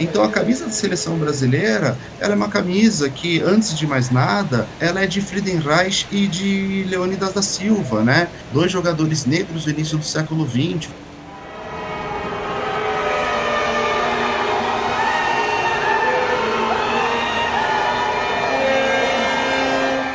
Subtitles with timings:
[0.00, 4.68] Então a camisa da seleção brasileira, ela é uma camisa que, antes de mais nada,
[4.78, 8.28] ela é de Friedenreich e de Leônidas da Silva, né?
[8.52, 10.88] Dois jogadores negros do início do século XX.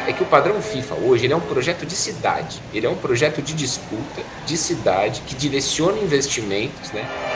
[0.06, 3.42] é que o padrão FIFA hoje é um projeto de cidade, ele é um projeto
[3.42, 7.33] de disputa, de cidade, que direciona investimentos, né?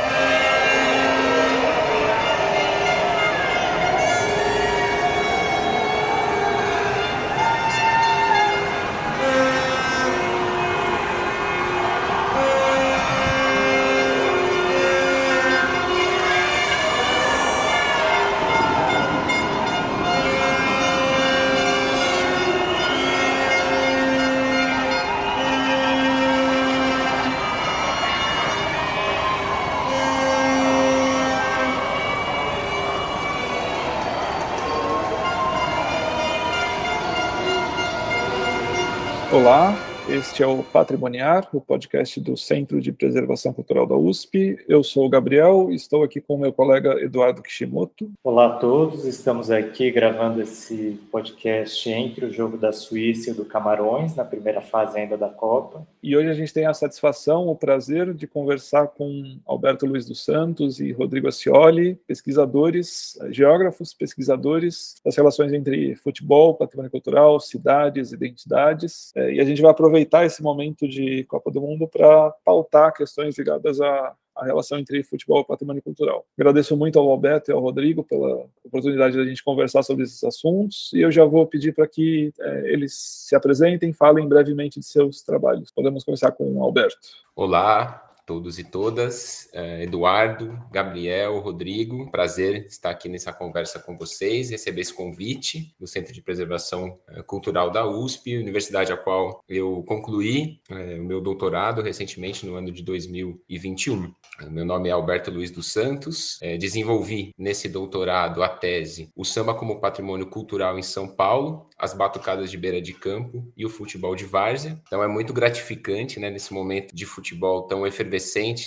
[40.38, 44.56] Este é o Patrimoniar, o podcast do Centro de Preservação Cultural da USP.
[44.68, 48.12] Eu sou o Gabriel e estou aqui com o meu colega Eduardo Kishimoto.
[48.24, 53.46] Olá a todos, estamos aqui gravando esse podcast entre o jogo da Suíça e do
[53.46, 55.88] Camarões, na primeira fase ainda da Copa.
[56.04, 60.24] E hoje a gente tem a satisfação, o prazer de conversar com Alberto Luiz dos
[60.24, 69.12] Santos e Rodrigo Ascioli, pesquisadores, geógrafos, pesquisadores das relações entre futebol, patrimônio cultural, cidades, identidades.
[69.16, 72.94] É, e a gente vai aproveitar aproveitar esse momento de Copa do Mundo para pautar
[72.94, 76.26] questões ligadas à, à, relação entre futebol e patrimônio cultural.
[76.38, 80.24] Agradeço muito ao Alberto e ao Rodrigo pela oportunidade de a gente conversar sobre esses
[80.24, 84.86] assuntos e eu já vou pedir para que é, eles se apresentem, falem brevemente de
[84.86, 85.72] seus trabalhos.
[85.72, 86.98] Podemos começar com o Alberto.
[87.36, 89.50] Olá, todos e todas.
[89.54, 95.88] Uh, Eduardo, Gabriel, Rodrigo, prazer estar aqui nessa conversa com vocês, receber esse convite do
[95.88, 101.22] Centro de Preservação uh, Cultural da USP, universidade a qual eu concluí uh, o meu
[101.22, 104.14] doutorado recentemente no ano de 2021.
[104.50, 109.80] Meu nome é Alberto Luiz dos Santos, desenvolvi nesse doutorado a tese O Samba como
[109.80, 114.26] Patrimônio Cultural em São Paulo, as batucadas de beira de campo e o futebol de
[114.26, 114.80] várzea.
[114.86, 118.17] Então é muito gratificante, né, nesse momento de futebol tão efervescente,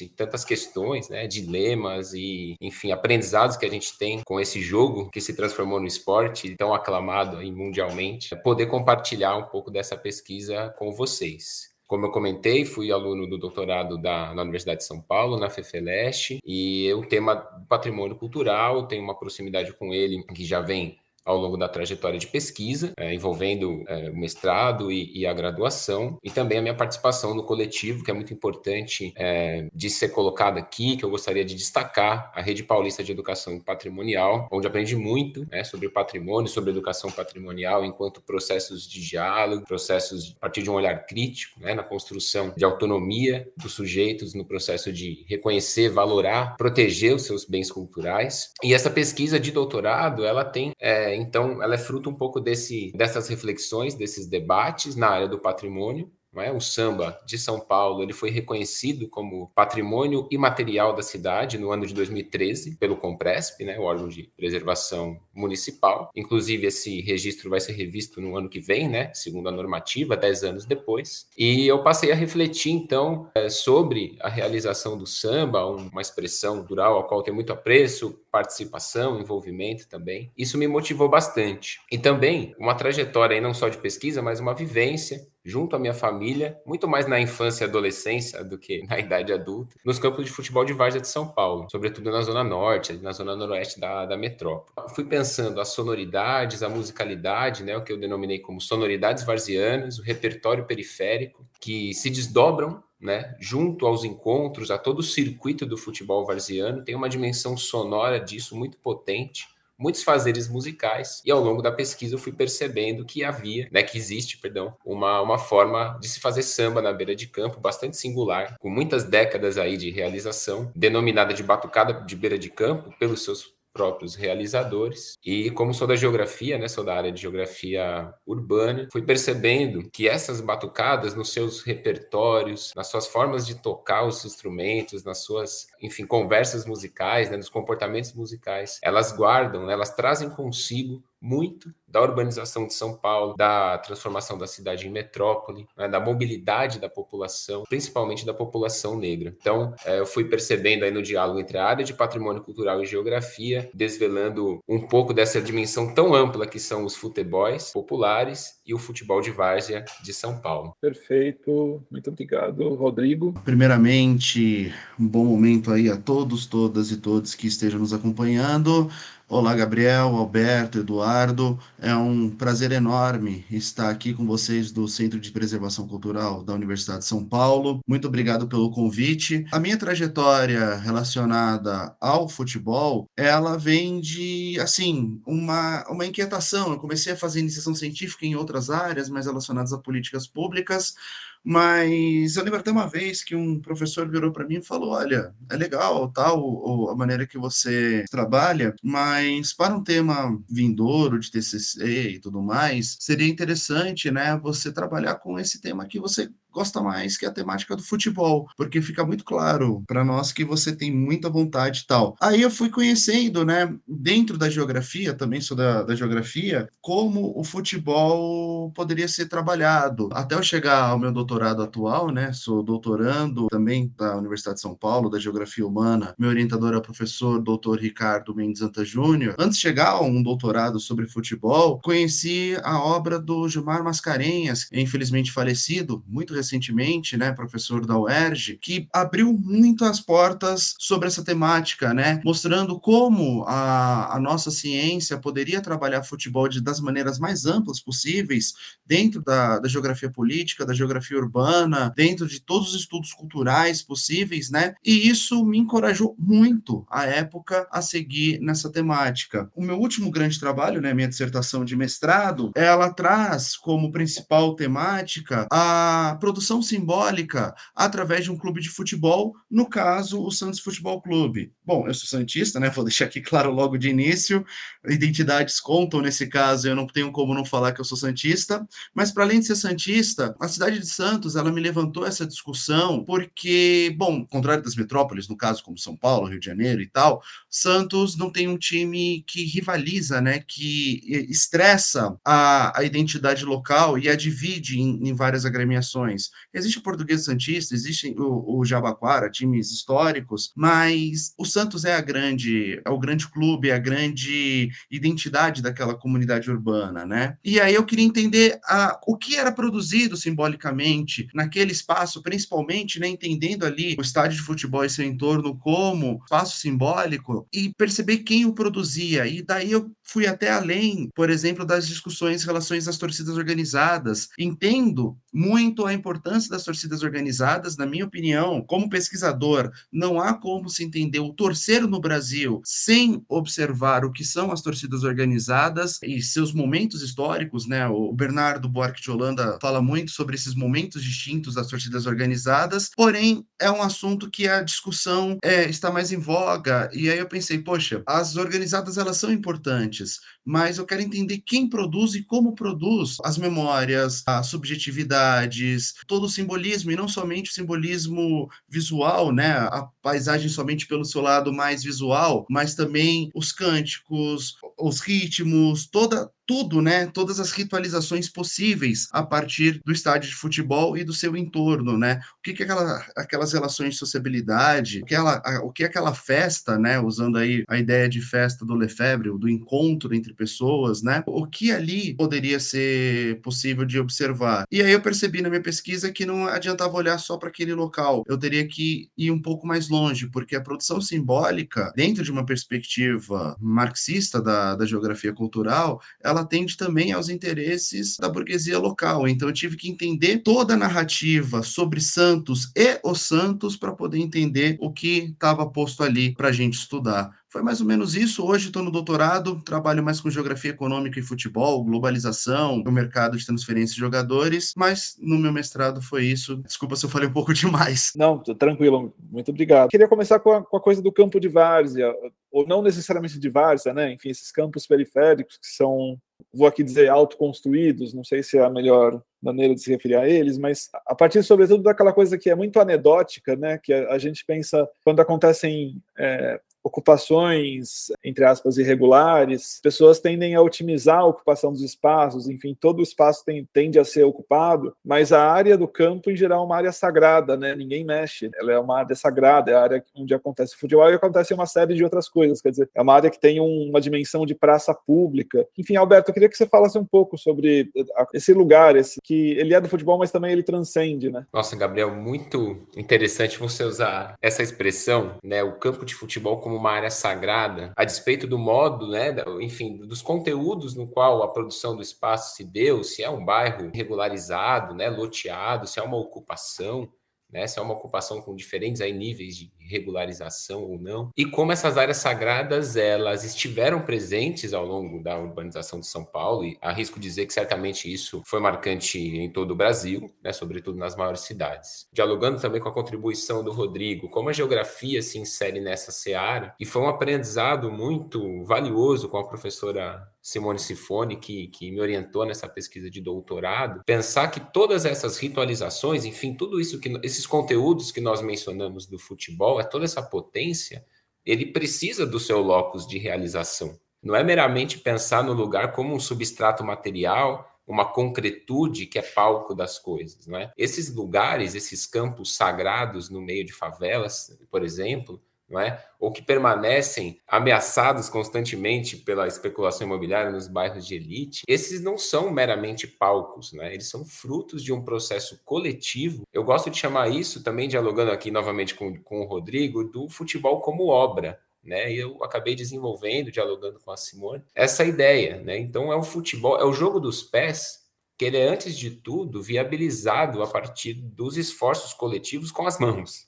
[0.09, 5.21] tantas questões, né, dilemas e, enfim, aprendizados que a gente tem com esse jogo que
[5.21, 10.93] se transformou no esporte tão aclamado aí mundialmente, poder compartilhar um pouco dessa pesquisa com
[10.93, 11.71] vocês.
[11.91, 16.39] Como eu comentei, fui aluno do doutorado da, na Universidade de São Paulo, na FEFELESH,
[16.45, 17.35] e o tema
[17.69, 20.97] patrimônio cultural, tenho uma proximidade com ele que já vem
[21.31, 26.19] ao longo da trajetória de pesquisa, é, envolvendo é, o mestrado e, e, a graduação,
[26.23, 30.61] e também a minha participação no coletivo, que é muito importante é, de ser colocada
[30.61, 35.47] aqui, que eu gostaria de destacar, a Rede Paulista de Educação Patrimonial, onde aprendi muito
[35.51, 40.75] né, sobre patrimônio, sobre educação patrimonial, enquanto processos de diálogo, processos a partir de um
[40.75, 47.15] olhar crítico, né, na construção de autonomia dos sujeitos, no processo de reconhecer, valorar, proteger
[47.15, 48.53] os seus bens culturais.
[48.63, 52.93] E essa pesquisa de doutorado, ela tem é, então, ela é fruto um pouco desse,
[52.93, 56.53] dessas reflexões, desses debates na área do patrimônio, é?
[56.53, 61.87] O samba de São Paulo ele foi reconhecido como patrimônio imaterial da cidade no ano
[61.87, 66.11] de 2013 pelo Compresp, né, o órgão de preservação municipal.
[66.15, 70.45] Inclusive, esse registro vai ser revisto no ano que vem, né, segundo a normativa, dez
[70.45, 71.27] anos depois.
[71.37, 76.97] E eu passei a refletir, então, é, sobre a realização do samba, uma expressão cultural
[76.97, 80.31] ao qual tem muito apreço, participação, envolvimento também.
[80.37, 81.81] Isso me motivou bastante.
[81.91, 86.61] E também uma trajetória não só de pesquisa, mas uma vivência junto à minha família,
[86.67, 90.65] muito mais na infância e adolescência do que na idade adulta, nos campos de futebol
[90.65, 94.89] de várzea de São Paulo, sobretudo na zona norte, na zona noroeste da, da metrópole.
[94.95, 100.03] Fui pensando as sonoridades, a musicalidade, né, o que eu denominei como sonoridades varzianas, o
[100.03, 106.27] repertório periférico, que se desdobram né, junto aos encontros, a todo o circuito do futebol
[106.27, 109.49] varziano, tem uma dimensão sonora disso muito potente
[109.81, 113.97] muitos fazeres musicais e ao longo da pesquisa eu fui percebendo que havia, né, que
[113.97, 118.57] existe, perdão, uma, uma forma de se fazer samba na beira de campo bastante singular,
[118.59, 123.59] com muitas décadas aí de realização, denominada de batucada de beira de campo pelos seus
[123.73, 125.17] próprios realizadores.
[125.25, 130.09] E como sou da geografia, né, sou da área de geografia urbana, fui percebendo que
[130.09, 136.07] essas batucadas nos seus repertórios, nas suas formas de tocar os instrumentos, nas suas, enfim,
[136.07, 142.67] conversas musicais, né, nos comportamentos musicais, elas guardam, né, elas trazem consigo muito da urbanização
[142.67, 148.25] de São Paulo, da transformação da cidade em metrópole, né, da mobilidade da população, principalmente
[148.25, 149.35] da população negra.
[149.41, 152.87] Então, é, eu fui percebendo aí no diálogo entre a área de patrimônio cultural e
[152.87, 158.79] geografia, desvelando um pouco dessa dimensão tão ampla que são os futebols populares e o
[158.79, 160.77] futebol de várzea de São Paulo.
[160.81, 163.35] Perfeito, muito obrigado, Rodrigo.
[163.45, 168.89] Primeiramente, um bom momento aí a todos, todas e todos que estejam nos acompanhando.
[169.33, 171.57] Olá, Gabriel, Alberto, Eduardo.
[171.79, 176.99] É um prazer enorme estar aqui com vocês do Centro de Preservação Cultural da Universidade
[176.99, 177.79] de São Paulo.
[177.87, 179.47] Muito obrigado pelo convite.
[179.53, 186.73] A minha trajetória relacionada ao futebol, ela vem de, assim, uma, uma inquietação.
[186.73, 190.97] Eu comecei a fazer iniciação científica em outras áreas, mais relacionadas a políticas públicas,
[191.45, 195.35] mas eu lembro até uma vez que um professor virou para mim e falou: Olha,
[195.51, 202.11] é legal tal a maneira que você trabalha, mas para um tema vindouro de TCC
[202.13, 207.17] e tudo mais, seria interessante, né, você trabalhar com esse tema que você gosta mais,
[207.17, 211.29] que a temática do futebol, porque fica muito claro para nós que você tem muita
[211.29, 212.17] vontade e tal.
[212.21, 217.45] Aí eu fui conhecendo, né, dentro da geografia, também sou da, da geografia, como o
[217.45, 220.09] futebol poderia ser trabalhado.
[220.13, 224.75] Até eu chegar ao meu doutorado atual, né, sou doutorando também da Universidade de São
[224.75, 226.15] Paulo, da Geografia Humana.
[226.19, 229.35] Meu orientador é o professor doutor Ricardo Mendes Anta Júnior.
[229.39, 235.33] Antes de chegar a um doutorado sobre futebol, conheci a obra do Gilmar Mascarenhas, infelizmente
[235.33, 241.93] falecido, muito recentemente, né, professor da UERJ, que abriu muito as portas sobre essa temática,
[241.95, 247.81] né, mostrando como a, a nossa ciência poderia trabalhar futebol de, das maneiras mais amplas
[247.81, 248.55] possíveis,
[248.87, 254.51] dentro da, da geografia política, da geografia urbana, dentro de todos os estudos culturais possíveis,
[254.51, 259.51] né, e isso me encorajou muito, à época, a seguir nessa temática.
[259.55, 265.47] O meu último grande trabalho, né, minha dissertação de mestrado, ela traz como principal temática
[265.51, 266.30] a produção
[266.63, 271.53] simbólica através de um clube de futebol, no caso, o Santos Futebol Clube.
[271.65, 272.69] Bom, eu sou santista, né?
[272.69, 274.45] Vou deixar aqui claro logo de início.
[274.87, 279.11] Identidades contam nesse caso, eu não tenho como não falar que eu sou santista, mas
[279.11, 283.95] para além de ser santista, a cidade de Santos, ela me levantou essa discussão porque,
[283.97, 288.17] bom, contrário das metrópoles, no caso como São Paulo, Rio de Janeiro e tal, Santos
[288.17, 294.17] não tem um time que rivaliza, né, que estressa a, a identidade local e a
[294.17, 296.20] divide em, em várias agremiações.
[296.53, 302.01] Existe o Português Santista, existe o, o Jabaquara, times históricos, mas o Santos é a
[302.01, 307.37] grande, é o grande clube, é a grande identidade daquela comunidade urbana, né?
[307.45, 313.09] E aí eu queria entender a, o que era produzido simbolicamente naquele espaço, principalmente, né,
[313.09, 318.45] entendendo ali o estádio de futebol e seu entorno como espaço simbólico e perceber quem
[318.45, 319.27] o produzia.
[319.27, 324.29] E daí eu fui até além, por exemplo, das discussões em relação às torcidas organizadas.
[324.39, 330.69] Entendo muito a importância das torcidas organizadas, na minha opinião, como pesquisador, não há como
[330.69, 336.21] se entender o torcer no Brasil sem observar o que são as torcidas organizadas e
[336.23, 337.87] seus momentos históricos, né?
[337.89, 343.45] O Bernardo Buarque de Holanda fala muito sobre esses momentos distintos das torcidas organizadas, porém
[343.61, 347.59] é um assunto que a discussão é, está mais em voga e aí eu pensei,
[347.59, 353.17] poxa, as organizadas elas são importantes, mas eu quero entender quem produz e como produz
[353.25, 359.51] as memórias, as subjetividades, todo o simbolismo, e não somente o simbolismo visual, né?
[359.53, 366.31] A paisagem somente pelo seu lado mais visual, mas também os cânticos, os ritmos, toda
[366.51, 367.07] tudo, né?
[367.07, 372.21] Todas as ritualizações possíveis a partir do estádio de futebol e do seu entorno, né?
[372.41, 376.99] O que, que aquela, aquelas relações de sociabilidade, aquela, o que aquela festa, né?
[376.99, 381.23] Usando aí a ideia de festa do Lefebvre, do encontro entre pessoas, né?
[381.25, 384.65] O que ali poderia ser possível de observar.
[384.73, 388.25] E aí eu percebi na minha pesquisa que não adiantava olhar só para aquele local,
[388.27, 392.45] eu teria que ir um pouco mais longe, porque a produção simbólica, dentro de uma
[392.45, 399.29] perspectiva marxista da, da geografia cultural, ela atende também aos interesses da burguesia local.
[399.29, 404.19] Então eu tive que entender toda a narrativa sobre Santos e os Santos para poder
[404.19, 407.31] entender o que estava posto ali para a gente estudar.
[407.51, 408.47] Foi mais ou menos isso.
[408.47, 413.45] Hoje estou no doutorado, trabalho mais com geografia econômica e futebol, globalização, o mercado de
[413.45, 416.59] transferência de jogadores, mas no meu mestrado foi isso.
[416.59, 418.13] Desculpa se eu falei um pouco demais.
[418.15, 419.89] Não, tranquilo, muito obrigado.
[419.89, 422.15] Queria começar com a, com a coisa do campo de várzea,
[422.53, 424.13] ou não necessariamente de várzea, né?
[424.13, 426.17] Enfim, esses campos periféricos que são
[426.53, 430.29] vou aqui dizer autoconstruídos, não sei se é a melhor maneira de se referir a
[430.29, 434.45] eles, mas a partir, sobretudo, daquela coisa que é muito anedótica, né, que a, gente
[434.45, 441.83] pensa quando acontecem é, ocupações, entre aspas, irregulares, pessoas tendem a otimizar a ocupação dos
[441.83, 446.31] espaços, enfim, todo o espaço tem, tende a ser ocupado, mas a área do campo,
[446.31, 447.75] em geral, é uma área sagrada, né?
[447.75, 451.55] Ninguém mexe, ela é uma área sagrada, é a área onde acontece futebol e acontece
[451.55, 454.47] uma série de outras coisas, quer dizer, é uma área que tem um, uma dimensão
[454.47, 455.67] de praça pública.
[455.77, 457.91] Enfim, Alberto, eu queria que você falasse um pouco sobre
[458.33, 461.47] esse lugar, esse que ele é do futebol, mas também ele transcende, né?
[461.53, 465.63] Nossa, Gabriel, muito interessante você usar essa expressão, né?
[465.63, 469.35] O campo de futebol como uma área sagrada, a despeito do modo, né?
[469.61, 473.91] Enfim, dos conteúdos no qual a produção do espaço se deu, se é um bairro
[473.93, 475.09] regularizado, né?
[475.09, 477.11] Loteado, se é uma ocupação
[477.53, 477.67] né?
[477.67, 481.31] Se é uma ocupação com diferentes aí, níveis de regularização ou não.
[481.37, 486.65] E como essas áreas sagradas elas estiveram presentes ao longo da urbanização de São Paulo,
[486.65, 490.53] e arrisco dizer que certamente isso foi marcante em todo o Brasil, né?
[490.53, 492.07] sobretudo nas maiores cidades.
[492.13, 496.87] Dialogando também com a contribuição do Rodrigo, como a geografia se insere nessa seara, e
[496.87, 502.69] foi um aprendizado muito valioso com a professora Simone Sifone, que, que me orientou nessa
[502.69, 508.21] pesquisa de doutorado, pensar que todas essas ritualizações, enfim, tudo isso que esses conteúdos que
[508.21, 511.05] nós mencionamos do futebol, é toda essa potência,
[511.45, 513.99] ele precisa do seu locus de realização.
[514.23, 519.75] Não é meramente pensar no lugar como um substrato material, uma concretude que é palco
[519.75, 520.73] das coisas, não é?
[520.77, 525.43] Esses lugares, esses campos sagrados no meio de favelas, por exemplo,
[525.79, 526.03] é?
[526.19, 532.51] ou que permanecem ameaçados constantemente pela especulação imobiliária nos bairros de elite, esses não são
[532.51, 533.93] meramente palcos, né?
[533.93, 536.43] eles são frutos de um processo coletivo.
[536.53, 540.81] Eu gosto de chamar isso, também dialogando aqui novamente com, com o Rodrigo, do futebol
[540.81, 541.61] como obra.
[541.83, 542.13] Né?
[542.13, 545.61] Eu acabei desenvolvendo, dialogando com a Simone, essa ideia.
[545.63, 545.79] Né?
[545.79, 548.01] Então, é o futebol, é o jogo dos pés
[548.41, 553.47] que ele é, antes de tudo, viabilizado a partir dos esforços coletivos com as mãos.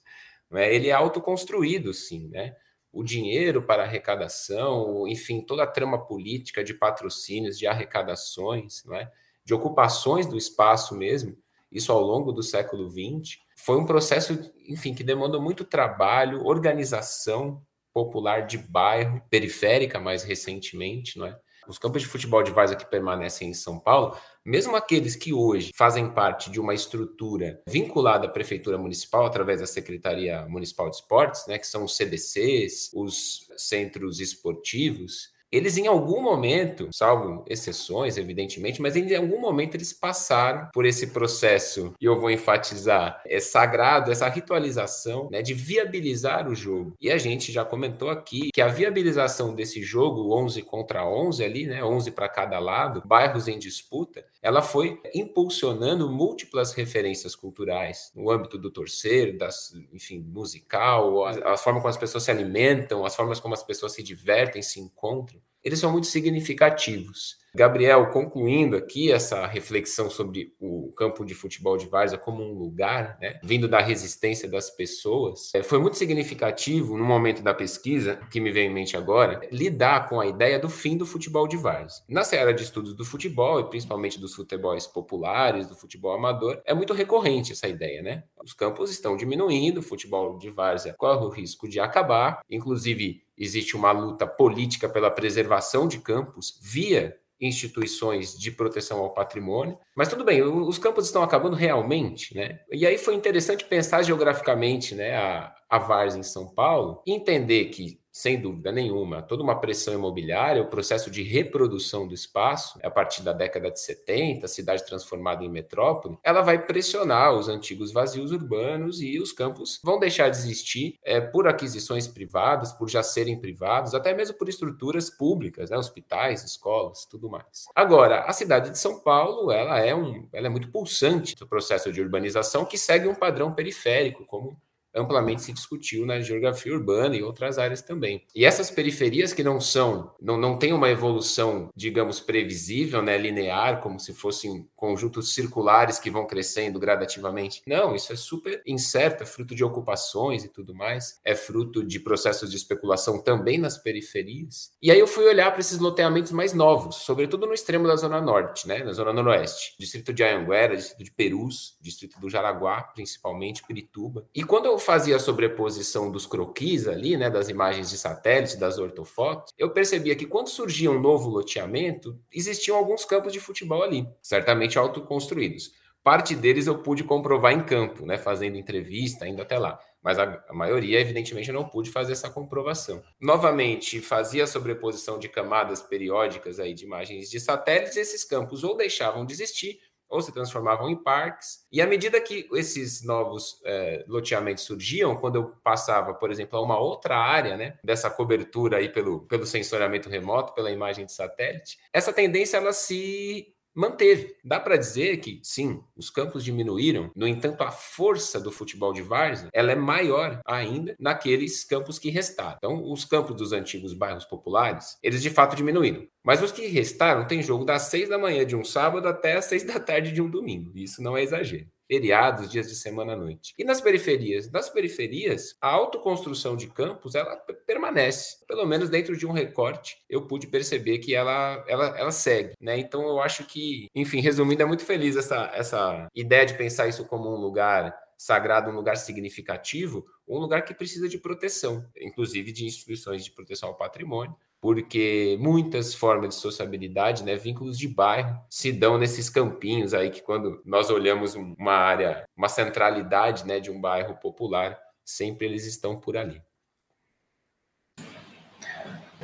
[0.53, 0.73] Né?
[0.73, 2.55] Ele é autoconstruído, sim, né?
[2.93, 9.11] O dinheiro para arrecadação, enfim, toda a trama política de patrocínios, de arrecadações, é?
[9.45, 11.35] de ocupações do espaço mesmo,
[11.71, 17.63] isso ao longo do século XX, foi um processo, enfim, que demandou muito trabalho, organização
[17.95, 21.39] popular de bairro, periférica mais recentemente, não é?
[21.67, 25.71] Os campos de futebol de várzea que permanecem em São Paulo mesmo aqueles que hoje
[25.75, 31.47] fazem parte de uma estrutura vinculada à prefeitura municipal através da Secretaria Municipal de Esportes,
[31.47, 38.81] né, que são os CDCs, os centros esportivos, eles em algum momento, salvo exceções, evidentemente,
[38.81, 44.11] mas em algum momento eles passaram por esse processo, e eu vou enfatizar, é sagrado,
[44.11, 46.95] essa ritualização né, de viabilizar o jogo.
[46.99, 51.67] E a gente já comentou aqui que a viabilização desse jogo, 11 contra 11 ali,
[51.67, 58.31] né, 11 para cada lado, bairros em disputa, ela foi impulsionando múltiplas referências culturais no
[58.31, 63.15] âmbito do torcer, das, enfim, musical, a, a forma como as pessoas se alimentam, as
[63.15, 67.43] formas como as pessoas se divertem, se encontram eles são muito significativos.
[67.55, 73.19] Gabriel, concluindo aqui essa reflexão sobre o campo de futebol de Várzea como um lugar,
[73.21, 78.41] né, vindo da resistência das pessoas, é, foi muito significativo no momento da pesquisa, que
[78.41, 82.03] me vem em mente agora, lidar com a ideia do fim do futebol de Várzea.
[82.09, 86.73] Na seara de estudos do futebol, e principalmente dos futebols populares, do futebol amador, é
[86.73, 88.23] muito recorrente essa ideia, né?
[88.43, 93.77] Os campos estão diminuindo, o futebol de Várzea corre o risco de acabar, inclusive existe
[93.77, 99.77] uma luta política pela preservação de campos via instituições de proteção ao patrimônio.
[99.97, 102.61] Mas tudo bem, os campos estão acabando realmente, né?
[102.71, 108.01] E aí foi interessante pensar geograficamente, né, a, a Vars em São Paulo, entender que
[108.13, 113.23] sem dúvida nenhuma, toda uma pressão imobiliária, o processo de reprodução do espaço, a partir
[113.23, 118.31] da década de 70, a cidade transformada em metrópole, ela vai pressionar os antigos vazios
[118.31, 123.41] urbanos e os campos vão deixar de existir é, por aquisições privadas, por já serem
[123.41, 127.65] privados, até mesmo por estruturas públicas, né, hospitais, escolas, tudo mais.
[127.75, 131.91] Agora, a cidade de São Paulo, ela é, um, ela é muito pulsante no processo
[131.91, 134.61] de urbanização que segue um padrão periférico, como
[134.95, 138.25] amplamente se discutiu na geografia urbana e outras áreas também.
[138.35, 143.81] E essas periferias que não são, não, não têm uma evolução, digamos, previsível, né, linear,
[143.81, 147.63] como se fossem conjuntos circulares que vão crescendo gradativamente.
[147.67, 152.01] Não, isso é super incerto, é fruto de ocupações e tudo mais, é fruto de
[152.01, 154.73] processos de especulação também nas periferias.
[154.83, 158.21] E aí eu fui olhar para esses loteamentos mais novos, sobretudo no extremo da Zona
[158.21, 163.63] Norte, né, na Zona Noroeste, distrito de Anhanguera, distrito de Perus, distrito do Jaraguá, principalmente,
[163.63, 164.27] Pirituba.
[164.35, 168.79] E quando eu fazia a sobreposição dos croquis ali, né, das imagens de satélite, das
[168.79, 174.07] ortofotos, eu percebia que quando surgia um novo loteamento, existiam alguns campos de futebol ali,
[174.21, 175.73] certamente autoconstruídos.
[176.03, 179.79] Parte deles eu pude comprovar em campo, né, fazendo entrevista, indo até lá.
[180.03, 183.01] mas a, a maioria, evidentemente, não pude fazer essa comprovação.
[183.21, 188.77] Novamente, fazia a sobreposição de camadas periódicas aí de imagens de satélites, esses campos ou
[188.77, 189.79] deixavam de existir
[190.13, 191.67] ou se transformavam em parques.
[191.73, 196.63] E à medida que esses novos é, loteamentos surgiam, quando eu passava, por exemplo, a
[196.63, 201.79] uma outra área, né, dessa cobertura aí pelo, pelo sensoriamento remoto, pela imagem de satélite,
[201.93, 204.37] essa tendência ela se manteve.
[204.45, 209.03] Dá para dizer que sim, os campos diminuíram, no entanto, a força do futebol de
[209.03, 212.57] várzea ela é maior ainda naqueles campos que restaram.
[212.59, 216.07] Então, os campos dos antigos bairros populares, eles de fato diminuíram.
[216.25, 219.47] Mas os que restaram tem jogo das seis da manhã de um sábado até as
[219.47, 220.73] seis da tarde de um domingo.
[220.77, 223.53] Isso não é exagero feriados, dias de semana à noite.
[223.59, 224.51] E nas periferias?
[224.51, 228.39] Nas periferias, a autoconstrução de campos, ela permanece.
[228.47, 232.79] Pelo menos dentro de um recorte, eu pude perceber que ela, ela, ela segue, né?
[232.79, 237.05] Então eu acho que, enfim, resumindo, é muito feliz essa, essa ideia de pensar isso
[237.05, 242.65] como um lugar sagrado, um lugar significativo, um lugar que precisa de proteção, inclusive de
[242.65, 248.71] instituições de proteção ao patrimônio, porque muitas formas de sociabilidade, né, vínculos de bairro, se
[248.71, 253.81] dão nesses campinhos aí que quando nós olhamos uma área, uma centralidade, né, de um
[253.81, 256.41] bairro popular, sempre eles estão por ali.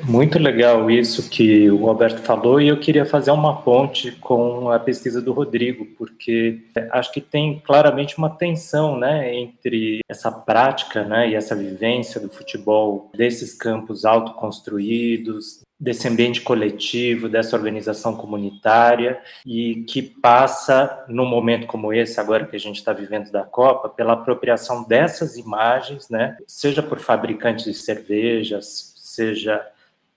[0.05, 4.79] Muito legal isso que o Roberto falou, e eu queria fazer uma ponte com a
[4.79, 11.31] pesquisa do Rodrigo, porque acho que tem claramente uma tensão né, entre essa prática né,
[11.31, 19.85] e essa vivência do futebol, desses campos autoconstruídos, desse ambiente coletivo, dessa organização comunitária, e
[19.85, 24.15] que passa, num momento como esse, agora que a gente está vivendo da Copa, pela
[24.15, 29.65] apropriação dessas imagens, né, seja por fabricantes de cervejas, seja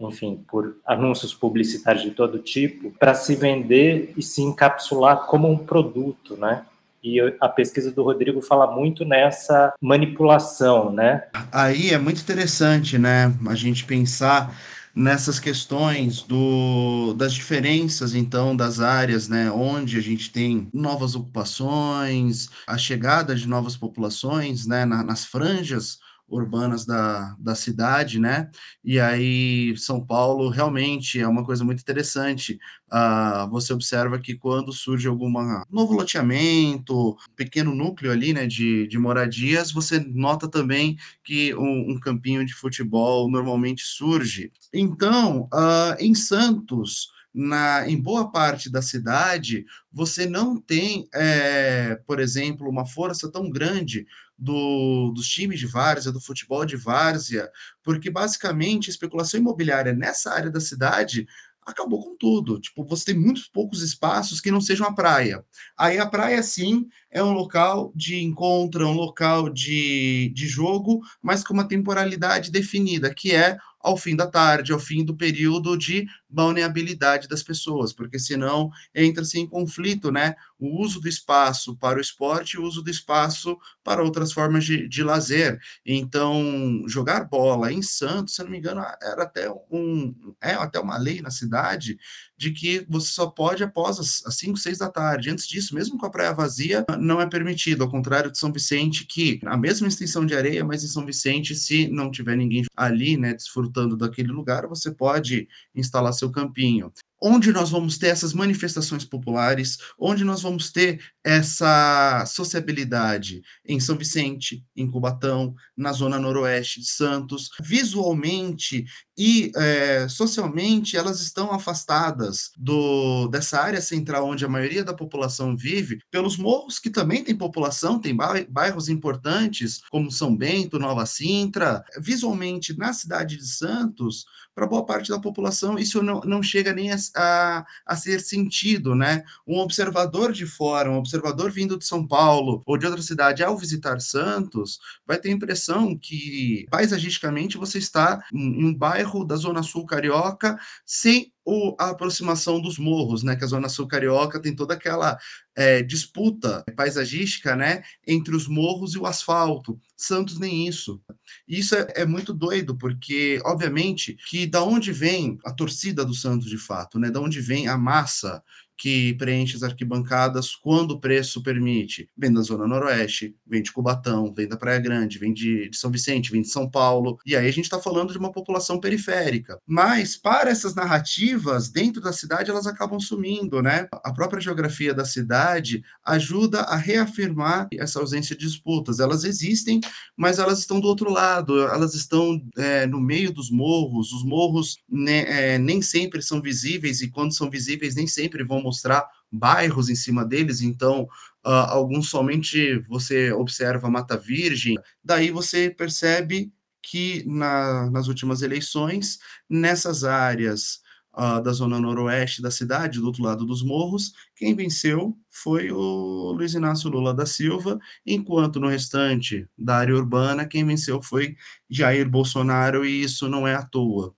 [0.08, 5.58] enfim, por anúncios publicitários de todo tipo, para se vender e se encapsular como um
[5.58, 6.66] produto, né?
[7.04, 11.24] E a pesquisa do Rodrigo fala muito nessa manipulação, né?
[11.52, 13.34] Aí é muito interessante, né?
[13.48, 14.56] A gente pensar
[14.94, 22.50] nessas questões do, das diferenças, então, das áreas, né, onde a gente tem novas ocupações,
[22.68, 25.98] a chegada de novas populações, né, na, nas franjas
[26.32, 28.50] urbanas da, da cidade, né?
[28.84, 32.58] E aí, São Paulo realmente é uma coisa muito interessante.
[32.92, 35.30] Uh, você observa que quando surge algum
[35.70, 42.00] novo loteamento, pequeno núcleo ali, né, de, de moradias, você nota também que um, um
[42.00, 44.52] campinho de futebol normalmente surge.
[44.74, 52.20] Então, uh, em Santos, na, em boa parte da cidade, você não tem, é, por
[52.20, 54.06] exemplo, uma força tão grande
[54.38, 57.50] do, dos times de várzea, do futebol de várzea,
[57.84, 61.28] porque basicamente a especulação imobiliária nessa área da cidade
[61.66, 62.60] acabou com tudo.
[62.60, 65.44] Tipo, você tem muitos poucos espaços que não sejam a praia.
[65.78, 71.02] Aí a praia, sim, é um local de encontro, é um local de, de jogo,
[71.22, 75.78] mas com uma temporalidade definida, que é ao fim da tarde, ao fim do período
[75.78, 80.36] de balneabilidade das pessoas, porque senão entra-se em conflito, né?
[80.60, 84.64] O uso do espaço para o esporte e o uso do espaço para outras formas
[84.64, 85.60] de, de lazer.
[85.86, 90.98] Então, jogar bola em Santos, se não me engano, era até um é até uma
[90.98, 91.98] lei na cidade
[92.42, 95.30] de que você só pode após as 5, 6 da tarde.
[95.30, 99.06] Antes disso, mesmo com a praia vazia, não é permitido, ao contrário de São Vicente,
[99.06, 103.16] que a mesma extensão de areia, mas em São Vicente, se não tiver ninguém ali,
[103.16, 109.06] né, desfrutando daquele lugar, você pode instalar seu campinho onde nós vamos ter essas manifestações
[109.06, 116.80] populares, onde nós vamos ter essa sociabilidade em São Vicente, em Cubatão, na zona noroeste
[116.80, 117.50] de Santos.
[117.62, 118.86] Visualmente
[119.24, 125.56] e é, socialmente, elas estão afastadas do, dessa área central onde a maioria da população
[125.56, 128.18] vive, pelos morros que também tem população, tem
[128.50, 131.84] bairros importantes, como São Bento, Nova Sintra.
[132.00, 136.92] Visualmente, na cidade de Santos, para boa parte da população, isso não, não chega nem
[136.92, 139.24] a, a, a, ser sentido, né?
[139.48, 143.58] Um observador de fora, um observador vindo de São Paulo ou de outra cidade, ao
[143.58, 149.64] visitar Santos, vai ter a impressão que, paisagisticamente, você está em um bairro da Zona
[149.64, 153.36] Sul Carioca sem o, a aproximação dos morros, né?
[153.36, 155.18] Que a Zona Sul Carioca tem toda aquela
[155.56, 157.84] é, disputa paisagística, né?
[158.08, 159.80] Entre os morros e o asfalto.
[159.96, 161.02] Santos nem isso.
[161.48, 166.50] Isso é, é, muito doido, porque, obviamente, que da onde vem a torcida do Santos
[166.50, 167.10] de fato, né?
[167.10, 168.44] Da onde vem a massa
[168.78, 172.10] que preenche as arquibancadas quando o preço permite.
[172.18, 175.92] Vem da Zona Noroeste, vem de Cubatão, vem da Praia Grande, vem de, de São
[175.92, 177.18] Vicente, vem de São Paulo.
[177.26, 179.60] E aí a gente está falando de uma população periférica.
[179.68, 183.88] Mas, para essas narrativas, dentro da cidade elas acabam sumindo, né?
[183.92, 189.00] A própria geografia da cidade ajuda a reafirmar essa ausência de disputas.
[189.00, 189.80] Elas existem,
[190.18, 194.12] mas elas estão do outro lado, elas estão é, no meio dos morros.
[194.12, 198.71] Os morros né, é, nem sempre são visíveis e quando são visíveis nem sempre vão
[198.72, 200.62] mostrar bairros em cima deles.
[200.62, 201.04] Então,
[201.46, 204.78] uh, alguns somente você observa Mata Virgem.
[205.04, 210.82] Daí você percebe que na, nas últimas eleições, nessas áreas
[211.14, 216.32] uh, da zona noroeste da cidade, do outro lado dos morros, quem venceu foi o
[216.32, 221.36] Luiz Inácio Lula da Silva, enquanto no restante da área urbana, quem venceu foi
[221.70, 224.16] Jair Bolsonaro, e isso não é à toa.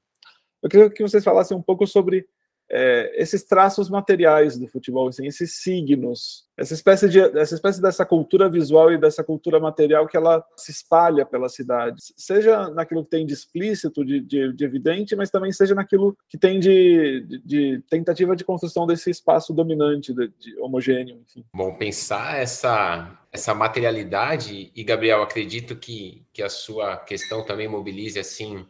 [0.61, 2.25] Eu queria que vocês falassem um pouco sobre
[2.75, 8.03] é, esses traços materiais do futebol, assim, esses signos, essa espécie, de, essa espécie dessa
[8.03, 13.11] cultura visual e dessa cultura material que ela se espalha pela cidade, seja naquilo que
[13.11, 17.83] tem de explícito, de, de, de evidente, mas também seja naquilo que tem de, de
[17.91, 21.21] tentativa de construção desse espaço dominante, de, homogêneo.
[21.29, 21.45] Enfim.
[21.53, 28.17] Bom, pensar essa, essa materialidade, e Gabriel, acredito que, que a sua questão também mobilize
[28.17, 28.65] assim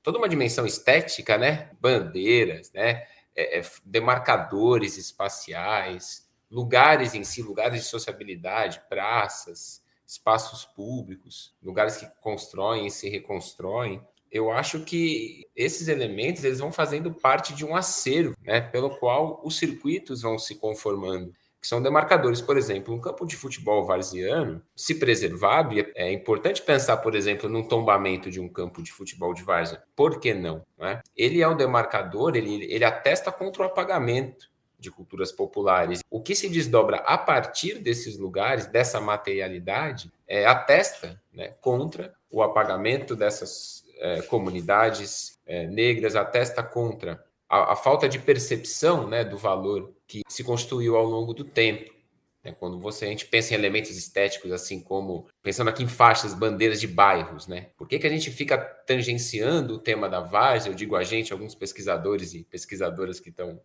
[0.00, 1.70] toda uma dimensão estética, né?
[1.80, 3.02] Bandeiras, né?
[3.38, 12.06] É, é demarcadores espaciais, lugares em si, lugares de sociabilidade, praças, espaços públicos, lugares que
[12.20, 14.02] constroem e se reconstroem.
[14.30, 19.40] Eu acho que esses elementos eles vão fazendo parte de um acervo, né, pelo qual
[19.44, 22.40] os circuitos vão se conformando que são demarcadores.
[22.40, 27.48] Por exemplo, um campo de futebol varziano, se preservado, e é importante pensar, por exemplo,
[27.48, 29.82] num tombamento de um campo de futebol de várzea.
[29.96, 30.64] Por que não?
[30.78, 31.00] Né?
[31.16, 36.00] Ele é um demarcador, ele, ele atesta contra o apagamento de culturas populares.
[36.08, 42.42] O que se desdobra a partir desses lugares, dessa materialidade, é, atesta né, contra o
[42.42, 49.36] apagamento dessas é, comunidades é, negras, atesta contra a, a falta de percepção né, do
[49.36, 51.92] valor que se construiu ao longo do tempo.
[52.42, 52.52] Né?
[52.58, 56.80] Quando você, a gente pensa em elementos estéticos, assim como, pensando aqui em faixas, bandeiras
[56.80, 57.68] de bairros, né?
[57.76, 60.70] Por que, que a gente fica tangenciando o tema da várzea?
[60.70, 63.60] Eu digo a gente, alguns pesquisadores e pesquisadoras que estão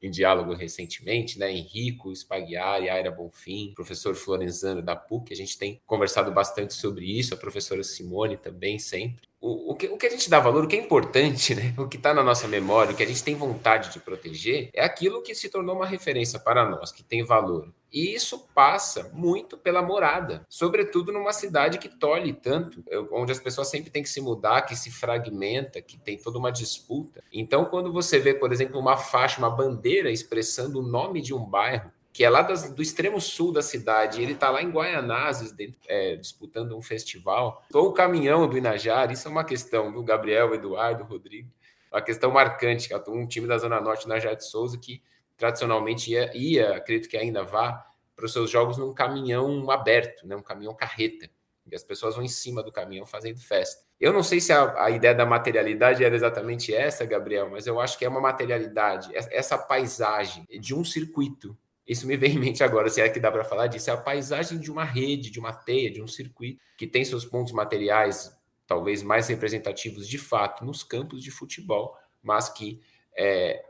[0.00, 1.50] em diálogo recentemente, né?
[1.50, 7.34] Henrico Spaghiari, Aira Bonfim, professor Florenzano da PUC, a gente tem conversado bastante sobre isso,
[7.34, 10.68] a professora Simone também sempre o, o, que, o que a gente dá valor, o
[10.68, 11.74] que é importante, né?
[11.78, 14.84] o que está na nossa memória, o que a gente tem vontade de proteger, é
[14.84, 17.72] aquilo que se tornou uma referência para nós, que tem valor.
[17.90, 23.68] E isso passa muito pela morada, sobretudo numa cidade que tolhe tanto, onde as pessoas
[23.68, 27.24] sempre têm que se mudar, que se fragmenta, que tem toda uma disputa.
[27.32, 31.42] Então, quando você vê, por exemplo, uma faixa, uma bandeira expressando o nome de um
[31.42, 35.52] bairro, que é lá das, do extremo sul da cidade, ele está lá em Guaianazes,
[35.52, 37.64] dentro, é, disputando um festival.
[37.72, 41.50] O caminhão do Inajara, isso é uma questão, viu, Gabriel, Eduardo, Rodrigo?
[41.92, 45.02] Uma questão marcante, um time da Zona Norte, Najá de Souza, que
[45.36, 50.34] tradicionalmente ia, ia, acredito que ainda vá, para os seus jogos num caminhão aberto, né,
[50.34, 51.30] um caminhão carreta.
[51.70, 53.86] E as pessoas vão em cima do caminhão fazendo festa.
[54.00, 57.80] Eu não sei se a, a, ideia da materialidade era exatamente essa, Gabriel, mas eu
[57.80, 61.56] acho que é uma materialidade, essa paisagem de um circuito
[61.88, 63.96] isso me vem em mente agora, se é que dá para falar disso, é a
[63.96, 68.36] paisagem de uma rede, de uma teia, de um circuito, que tem seus pontos materiais
[68.66, 72.82] talvez mais representativos de fato nos campos de futebol, mas que
[73.16, 73.64] é,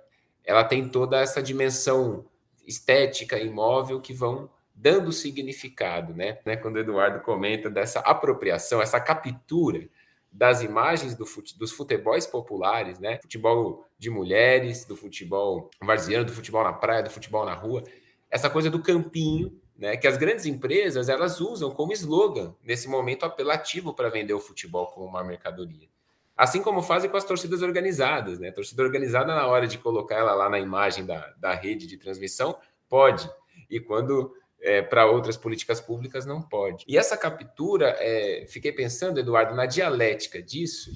[0.44, 2.26] ela tem toda essa dimensão
[2.66, 6.38] estética, imóvel, que vão dando significado, né?
[6.44, 6.56] né?
[6.56, 9.88] Quando o Eduardo comenta dessa apropriação, essa captura
[10.30, 13.18] das imagens do fute, dos futebols populares, né?
[13.22, 17.82] Futebol de mulheres, do futebol varziano, do futebol na praia, do futebol na rua,
[18.30, 23.24] essa coisa do campinho, né, que as grandes empresas elas usam como slogan nesse momento
[23.24, 25.88] apelativo para vender o futebol como uma mercadoria.
[26.36, 28.50] Assim como fazem com as torcidas organizadas, né?
[28.50, 31.96] A torcida organizada, na hora de colocar ela lá na imagem da, da rede de
[31.96, 32.56] transmissão,
[32.88, 33.28] pode.
[33.68, 36.84] E quando é, para outras políticas públicas, não pode.
[36.86, 40.92] E essa captura, é, fiquei pensando, Eduardo, na dialética disso,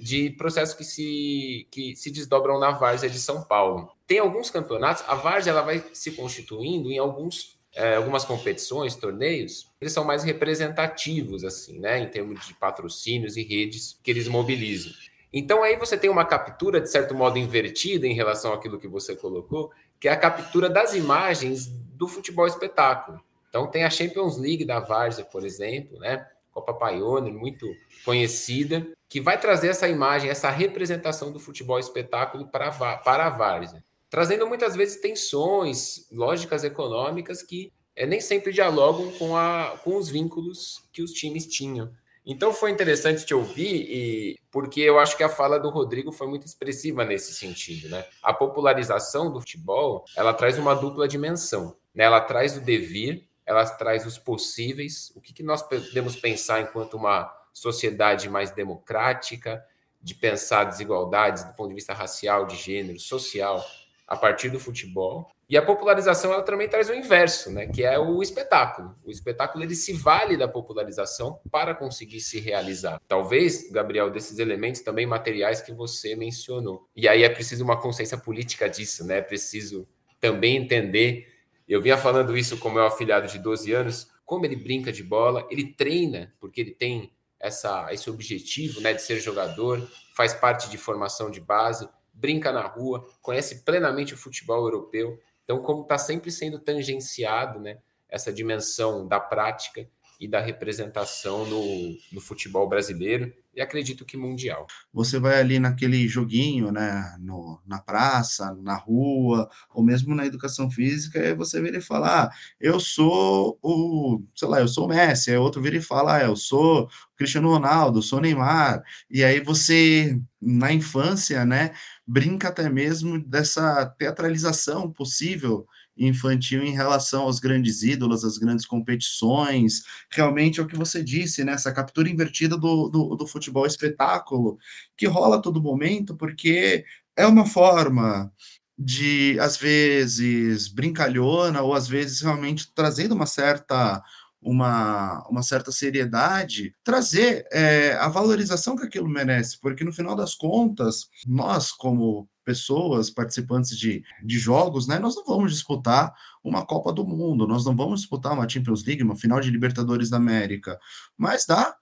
[0.00, 3.92] de processos que se, que se desdobram na várzea de São Paulo.
[4.10, 9.70] Tem alguns campeonatos, a várzea ela vai se constituindo em alguns, é, algumas competições, torneios,
[9.80, 14.90] eles são mais representativos, assim, né, em termos de patrocínios e redes que eles mobilizam.
[15.32, 19.14] Então aí você tem uma captura, de certo modo, invertida em relação àquilo que você
[19.14, 19.70] colocou,
[20.00, 23.20] que é a captura das imagens do futebol espetáculo.
[23.48, 26.26] Então tem a Champions League da Várzea, por exemplo, né?
[26.50, 27.64] Copa Paione, muito
[28.04, 33.84] conhecida, que vai trazer essa imagem, essa representação do futebol espetáculo para, para a Várzea,
[34.10, 40.08] trazendo muitas vezes tensões, lógicas econômicas que é, nem sempre dialogam com, a, com os
[40.08, 41.90] vínculos que os times tinham.
[42.26, 46.26] Então foi interessante te ouvir, e porque eu acho que a fala do Rodrigo foi
[46.26, 48.04] muito expressiva nesse sentido, né?
[48.22, 52.04] A popularização do futebol, ela traz uma dupla dimensão, né?
[52.04, 56.94] Ela traz o devir, ela traz os possíveis, o que, que nós podemos pensar enquanto
[56.94, 59.64] uma sociedade mais democrática,
[60.00, 63.64] de pensar desigualdades do ponto de vista racial, de gênero, social,
[64.10, 65.30] a partir do futebol.
[65.48, 68.96] E a popularização ela também traz o inverso, né, que é o espetáculo.
[69.04, 73.00] O espetáculo ele se vale da popularização para conseguir se realizar.
[73.06, 76.88] Talvez, Gabriel, desses elementos também materiais que você mencionou.
[76.94, 79.18] E aí é preciso uma consciência política disso, né?
[79.18, 79.86] É preciso
[80.20, 81.28] também entender.
[81.68, 85.46] Eu vinha falando isso com meu afilhado de 12 anos, como ele brinca de bola,
[85.50, 90.76] ele treina porque ele tem essa, esse objetivo né, de ser jogador, faz parte de
[90.76, 91.88] formação de base,
[92.20, 95.18] brinca na rua, conhece plenamente o futebol europeu.
[95.44, 97.78] Então, como está sempre sendo tangenciado né,
[98.08, 99.88] essa dimensão da prática
[100.20, 104.66] e da representação no, no futebol brasileiro e acredito que mundial.
[104.92, 110.70] Você vai ali naquele joguinho, né, no, na praça, na rua, ou mesmo na educação
[110.70, 112.30] física, e você vira e fala, ah,
[112.60, 116.22] eu sou o, sei lá, eu sou o Messi, aí outro vira e fala, ah,
[116.24, 121.72] eu sou o Cristiano Ronaldo, sou o Neymar, e aí você, na infância, né,
[122.10, 125.64] brinca até mesmo dessa teatralização possível
[125.96, 129.82] infantil em relação aos grandes ídolos, às grandes competições.
[130.10, 131.52] Realmente é o que você disse, né?
[131.52, 134.58] Essa captura invertida do, do, do futebol espetáculo,
[134.96, 136.84] que rola a todo momento, porque
[137.16, 138.32] é uma forma
[138.76, 144.02] de, às vezes, brincalhona, ou às vezes realmente trazendo uma certa
[144.42, 150.34] uma, uma certa seriedade, trazer é, a valorização que aquilo merece, porque no final das
[150.34, 156.92] contas, nós, como pessoas, participantes de, de jogos, né, nós não vamos disputar uma Copa
[156.92, 160.78] do Mundo, nós não vamos disputar uma Champions League, uma final de Libertadores da América,
[161.16, 161.76] mas dá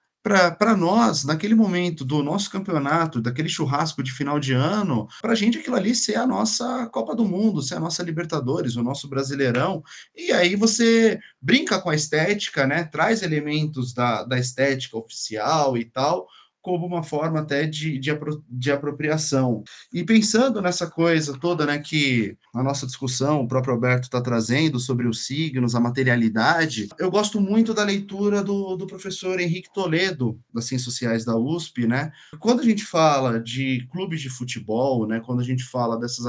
[0.58, 5.34] para nós, naquele momento do nosso campeonato, daquele churrasco de final de ano, para a
[5.34, 9.08] gente aquilo ali ser a nossa Copa do Mundo, ser a nossa Libertadores, o nosso
[9.08, 9.82] Brasileirão.
[10.16, 12.84] E aí você brinca com a estética, né?
[12.84, 16.28] Traz elementos da, da estética oficial e tal,
[16.68, 19.64] como uma forma até de, de, apro de, apropriação.
[19.90, 24.78] E pensando nessa coisa toda, né, que a nossa discussão, o próprio Alberto está trazendo
[24.78, 30.38] sobre os signos, a materialidade, eu gosto muito da leitura do, do professor Henrique Toledo,
[30.52, 32.12] das Ciências Sociais da USP, né?
[32.38, 36.26] Quando a gente fala de clubes de futebol, né, quando a gente fala dessas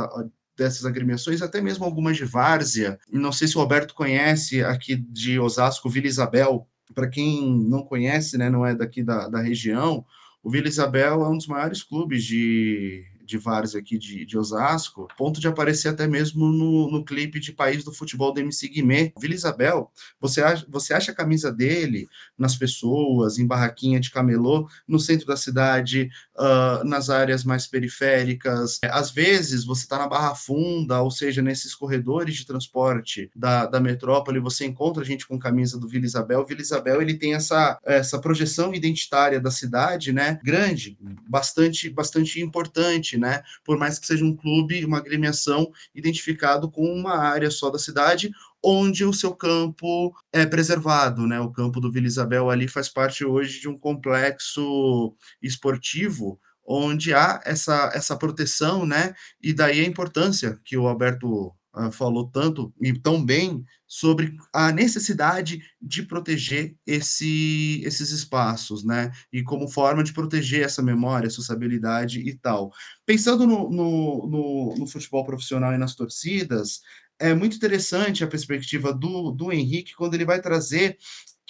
[0.58, 2.98] dessas agremiações, até mesmo algumas de várzea.
[3.12, 6.68] Não sei se o Alberto conhece aqui de Osasco, Vila Isabel.
[6.94, 10.06] Para quem não conhece, né, não é daqui da, da região,
[10.44, 15.08] o Vila Isabel é um dos maiores clubes de, de várzea aqui de, de Osasco,
[15.18, 19.14] ponto de aparecer até mesmo no, no clipe de País do Futebol do MC Guimê.
[19.20, 24.68] Vila Isabel, você acha, você acha a camisa dele nas pessoas, em barraquinha de camelô,
[24.88, 28.80] no centro da cidade, uh, nas áreas mais periféricas.
[28.84, 33.80] Às vezes você está na Barra Funda, ou seja, nesses corredores de transporte da, da
[33.80, 36.46] metrópole, você encontra gente com camisa do Vila Isabel.
[36.46, 40.40] Vila Isabel ele tem essa, essa projeção identitária da cidade, né?
[40.44, 43.44] Grande, bastante, bastante importante, né?
[43.64, 48.32] Por mais que seja um clube, uma agremiação identificado com uma área só da cidade,
[48.64, 51.40] onde o seu campo é preservado, né?
[51.40, 56.40] O campo do Vila Isabel ali faz parte hoje de um complexo esportivo
[56.72, 59.16] onde há essa, essa proteção, né?
[59.42, 64.72] E daí a importância que o Alberto uh, falou tanto e tão bem sobre a
[64.72, 69.12] necessidade de proteger esse, esses espaços, né?
[69.34, 72.72] E como forma de proteger essa memória, essa sociabilidade e tal.
[73.06, 76.82] Pensando no, no, no, no futebol profissional e nas torcidas,
[77.18, 80.98] é muito interessante a perspectiva do, do Henrique quando ele vai trazer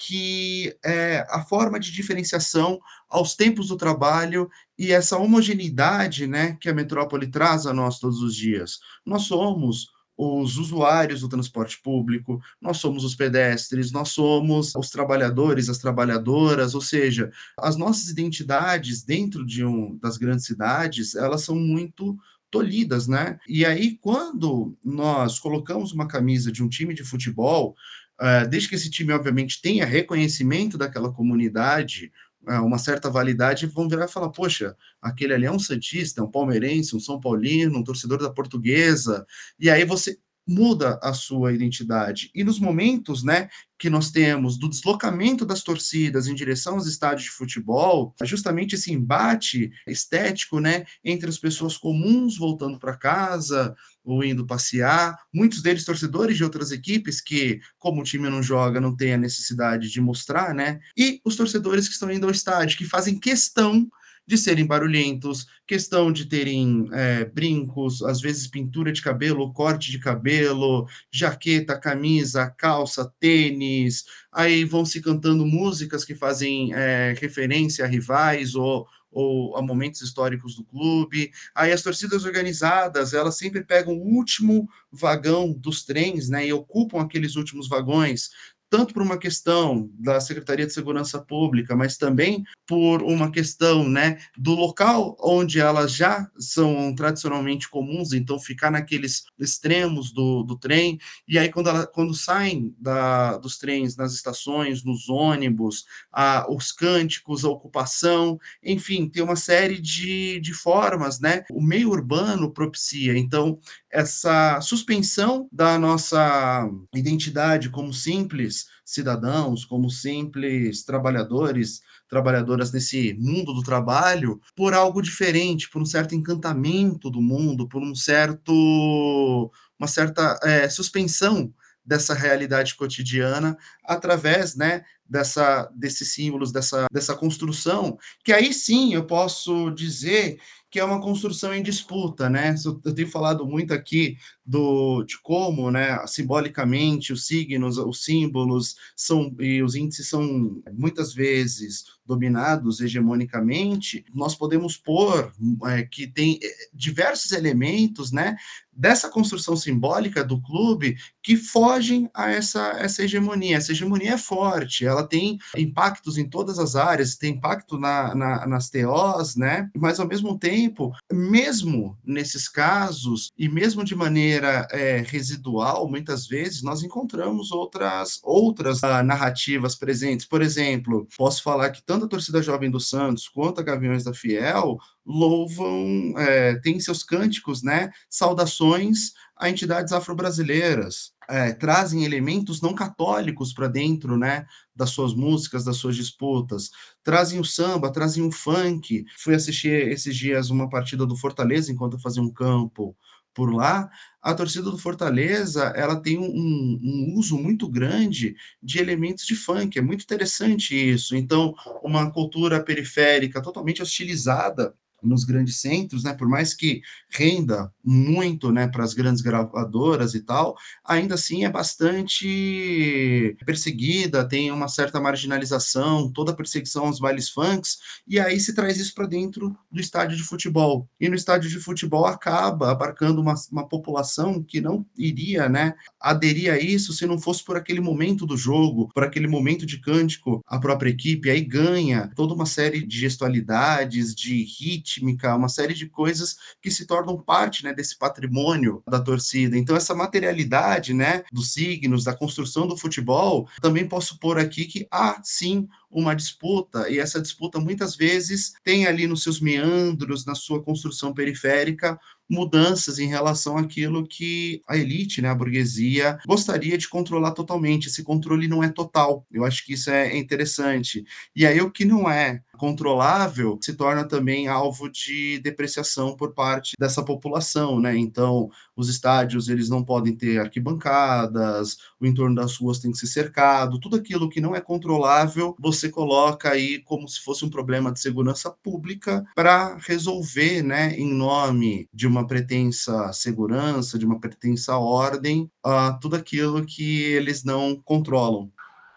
[0.01, 2.79] que é, a forma de diferenciação
[3.09, 8.21] aos tempos do trabalho e essa homogeneidade né, que a metrópole traz a nós todos
[8.21, 8.79] os dias.
[9.05, 9.87] Nós somos
[10.21, 16.75] os usuários do transporte público, nós somos os pedestres, nós somos os trabalhadores, as trabalhadoras,
[16.75, 22.17] ou seja, as nossas identidades dentro de um das grandes cidades, elas são muito
[22.51, 23.39] tolhidas, né?
[23.47, 27.73] E aí, quando nós colocamos uma camisa de um time de futebol,
[28.19, 32.11] uh, desde que esse time, obviamente, tenha reconhecimento daquela comunidade,
[32.57, 36.31] uma certa validade, vão virar e falar: poxa, aquele ali é um Santista, é um
[36.31, 39.25] palmeirense, um São Paulino, um torcedor da portuguesa.
[39.59, 40.17] E aí você
[40.49, 42.31] muda a sua identidade.
[42.33, 47.25] E nos momentos, né, que nós temos do deslocamento das torcidas em direção aos estádios
[47.25, 54.23] de futebol, justamente esse embate estético, né, entre as pessoas comuns voltando para casa ou
[54.23, 58.95] indo passear, muitos deles torcedores de outras equipes que, como o time não joga, não
[58.95, 62.85] tem a necessidade de mostrar, né, e os torcedores que estão indo ao estádio, que
[62.85, 63.87] fazem questão
[64.29, 69.97] de serem barulhentos, questão de terem é, brincos, às vezes pintura de cabelo, corte de
[69.97, 77.87] cabelo, jaqueta, camisa, calça, tênis, aí vão se cantando músicas que fazem é, referência a
[77.87, 81.31] rivais ou ou a momentos históricos do clube.
[81.55, 87.01] Aí as torcidas organizadas, elas sempre pegam o último vagão dos trens, né, e ocupam
[87.01, 88.29] aqueles últimos vagões
[88.69, 94.19] tanto por uma questão da Secretaria de Segurança Pública, mas também por uma questão né,
[94.37, 100.99] do local onde elas já são tradicionalmente comuns, então ficar naqueles extremos do, do trem,
[101.27, 106.71] e aí quando, ela, quando saem da, dos trens nas estações, nos ônibus, a, os
[106.71, 111.43] cânticos, a ocupação, enfim, tem uma série de, de formas, né?
[111.51, 113.59] O meio urbano propicia, então,
[113.91, 123.61] essa suspensão da nossa identidade como simples cidadãos, como simples trabalhadores, trabalhadoras nesse mundo do
[123.61, 130.37] trabalho, por algo diferente, por um certo encantamento do mundo, por um certo uma certa
[130.43, 131.53] é, suspensão
[131.85, 139.05] dessa realidade cotidiana através, né, dessa desses símbolos, dessa dessa construção, que aí sim eu
[139.05, 142.55] posso dizer que é uma construção em disputa, né?
[142.85, 149.35] Eu tenho falado muito aqui do, de como, né, simbolicamente, os signos, os símbolos são
[149.39, 155.31] e os índices são muitas vezes dominados hegemonicamente, nós podemos pôr
[155.67, 158.35] é, que tem é, diversos elementos, né,
[158.79, 163.57] dessa construção simbólica do clube que fogem a essa, essa hegemonia.
[163.57, 168.47] Essa hegemonia é forte, ela tem impactos em todas as áreas, tem impacto na, na,
[168.47, 169.69] nas TOs, né?
[169.75, 176.63] Mas ao mesmo tempo, mesmo nesses casos, e mesmo de maneira é, residual, muitas vezes,
[176.63, 180.25] nós encontramos outras, outras uh, narrativas presentes.
[180.25, 184.13] Por exemplo, posso falar que tanto a torcida jovem do Santos quanto a Gaviões da
[184.13, 187.89] Fiel louvam, é, têm seus cânticos, né?
[188.09, 191.11] Saudações a entidades afro-brasileiras.
[191.29, 196.71] É, trazem elementos não católicos para dentro né, das suas músicas, das suas disputas,
[197.03, 199.05] trazem o samba, trazem o funk.
[199.15, 202.97] Fui assistir esses dias uma partida do Fortaleza enquanto eu fazia um campo
[203.39, 203.89] por lá,
[204.21, 209.79] a torcida do Fortaleza ela tem um, um, uso muito grande de elementos de funk,
[209.79, 211.15] é muito interessante isso.
[211.15, 218.51] Então, uma cultura periférica totalmente hostilizada nos grandes centros, né, por mais que renda muito,
[218.51, 224.99] né, para as grandes gravadoras e tal, ainda assim é bastante perseguida, tem uma certa
[224.99, 229.79] marginalização, toda a perseguição aos bailes funks, e aí se traz isso para dentro do
[229.79, 230.87] estádio de futebol.
[230.99, 236.51] E no estádio de futebol acaba abarcando uma, uma população que não iria, né, aderir
[236.51, 240.43] a isso se não fosse por aquele momento do jogo, por aquele momento de cântico,
[240.45, 245.73] a própria equipe aí ganha toda uma série de gestualidades, de hit rítmica, uma série
[245.73, 249.57] de coisas que se tornam parte né, desse patrimônio da torcida.
[249.57, 254.87] Então, essa materialidade né, dos signos, da construção do futebol, também posso pôr aqui que
[254.91, 260.35] há sim uma disputa, e essa disputa muitas vezes tem ali nos seus meandros, na
[260.35, 261.99] sua construção periférica,
[262.29, 267.87] mudanças em relação àquilo que a elite, né, a burguesia, gostaria de controlar totalmente.
[267.87, 269.25] Esse controle não é total.
[269.31, 271.03] Eu acho que isso é interessante.
[271.35, 276.73] E aí o que não é controlável se torna também alvo de depreciação por parte
[276.77, 277.97] dessa população, né?
[277.97, 283.07] Então, os estádios eles não podem ter arquibancadas, o entorno das ruas tem que ser
[283.07, 287.93] cercado, tudo aquilo que não é controlável, você coloca aí como se fosse um problema
[287.93, 294.77] de segurança pública para resolver, né, em nome de uma pretensa segurança, de uma pretensa
[294.77, 298.51] ordem, uh, tudo aquilo que eles não controlam.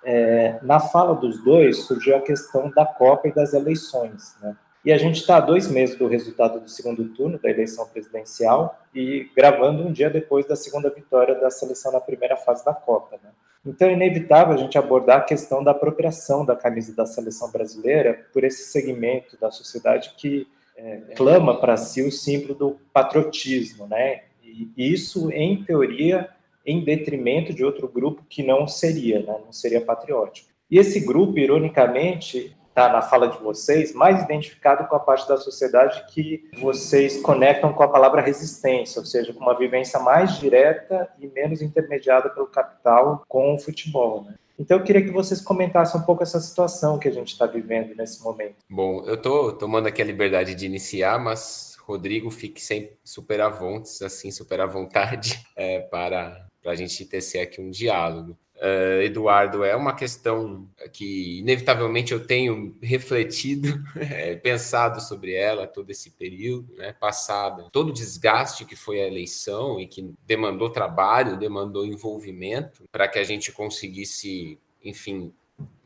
[0.05, 4.57] É, na fala dos dois surgiu a questão da Copa e das eleições, né?
[4.85, 9.31] E a gente está dois meses do resultado do segundo turno da eleição presidencial e
[9.37, 13.31] gravando um dia depois da segunda vitória da seleção na primeira fase da Copa, né?
[13.65, 18.27] Então é inevitável a gente abordar a questão da apropriação da camisa da seleção brasileira
[18.33, 24.23] por esse segmento da sociedade que é, clama para si o símbolo do patriotismo, né?
[24.43, 26.29] E isso, em teoria,
[26.67, 29.39] em detrimento de outro grupo que não seria, né?
[29.45, 30.49] não seria patriótico.
[30.71, 35.37] E esse grupo, ironicamente, está na fala de vocês, mais identificado com a parte da
[35.37, 41.09] sociedade que vocês conectam com a palavra resistência, ou seja, com uma vivência mais direta
[41.21, 44.25] e menos intermediada pelo capital com o futebol.
[44.25, 44.35] Né?
[44.59, 47.95] Então, eu queria que vocês comentassem um pouco essa situação que a gente está vivendo
[47.95, 48.57] nesse momento.
[48.69, 53.49] Bom, eu estou tomando aqui a liberdade de iniciar, mas Rodrigo, fique sempre super à
[53.49, 58.37] vontade, assim, super à vontade é, para, para a gente tecer aqui um diálogo.
[58.63, 65.91] Uh, Eduardo, é uma questão que inevitavelmente eu tenho refletido, é, pensado sobre ela todo
[65.91, 71.37] esse período, né, passado, todo o desgaste que foi a eleição e que demandou trabalho,
[71.37, 75.33] demandou envolvimento para que a gente conseguisse, enfim,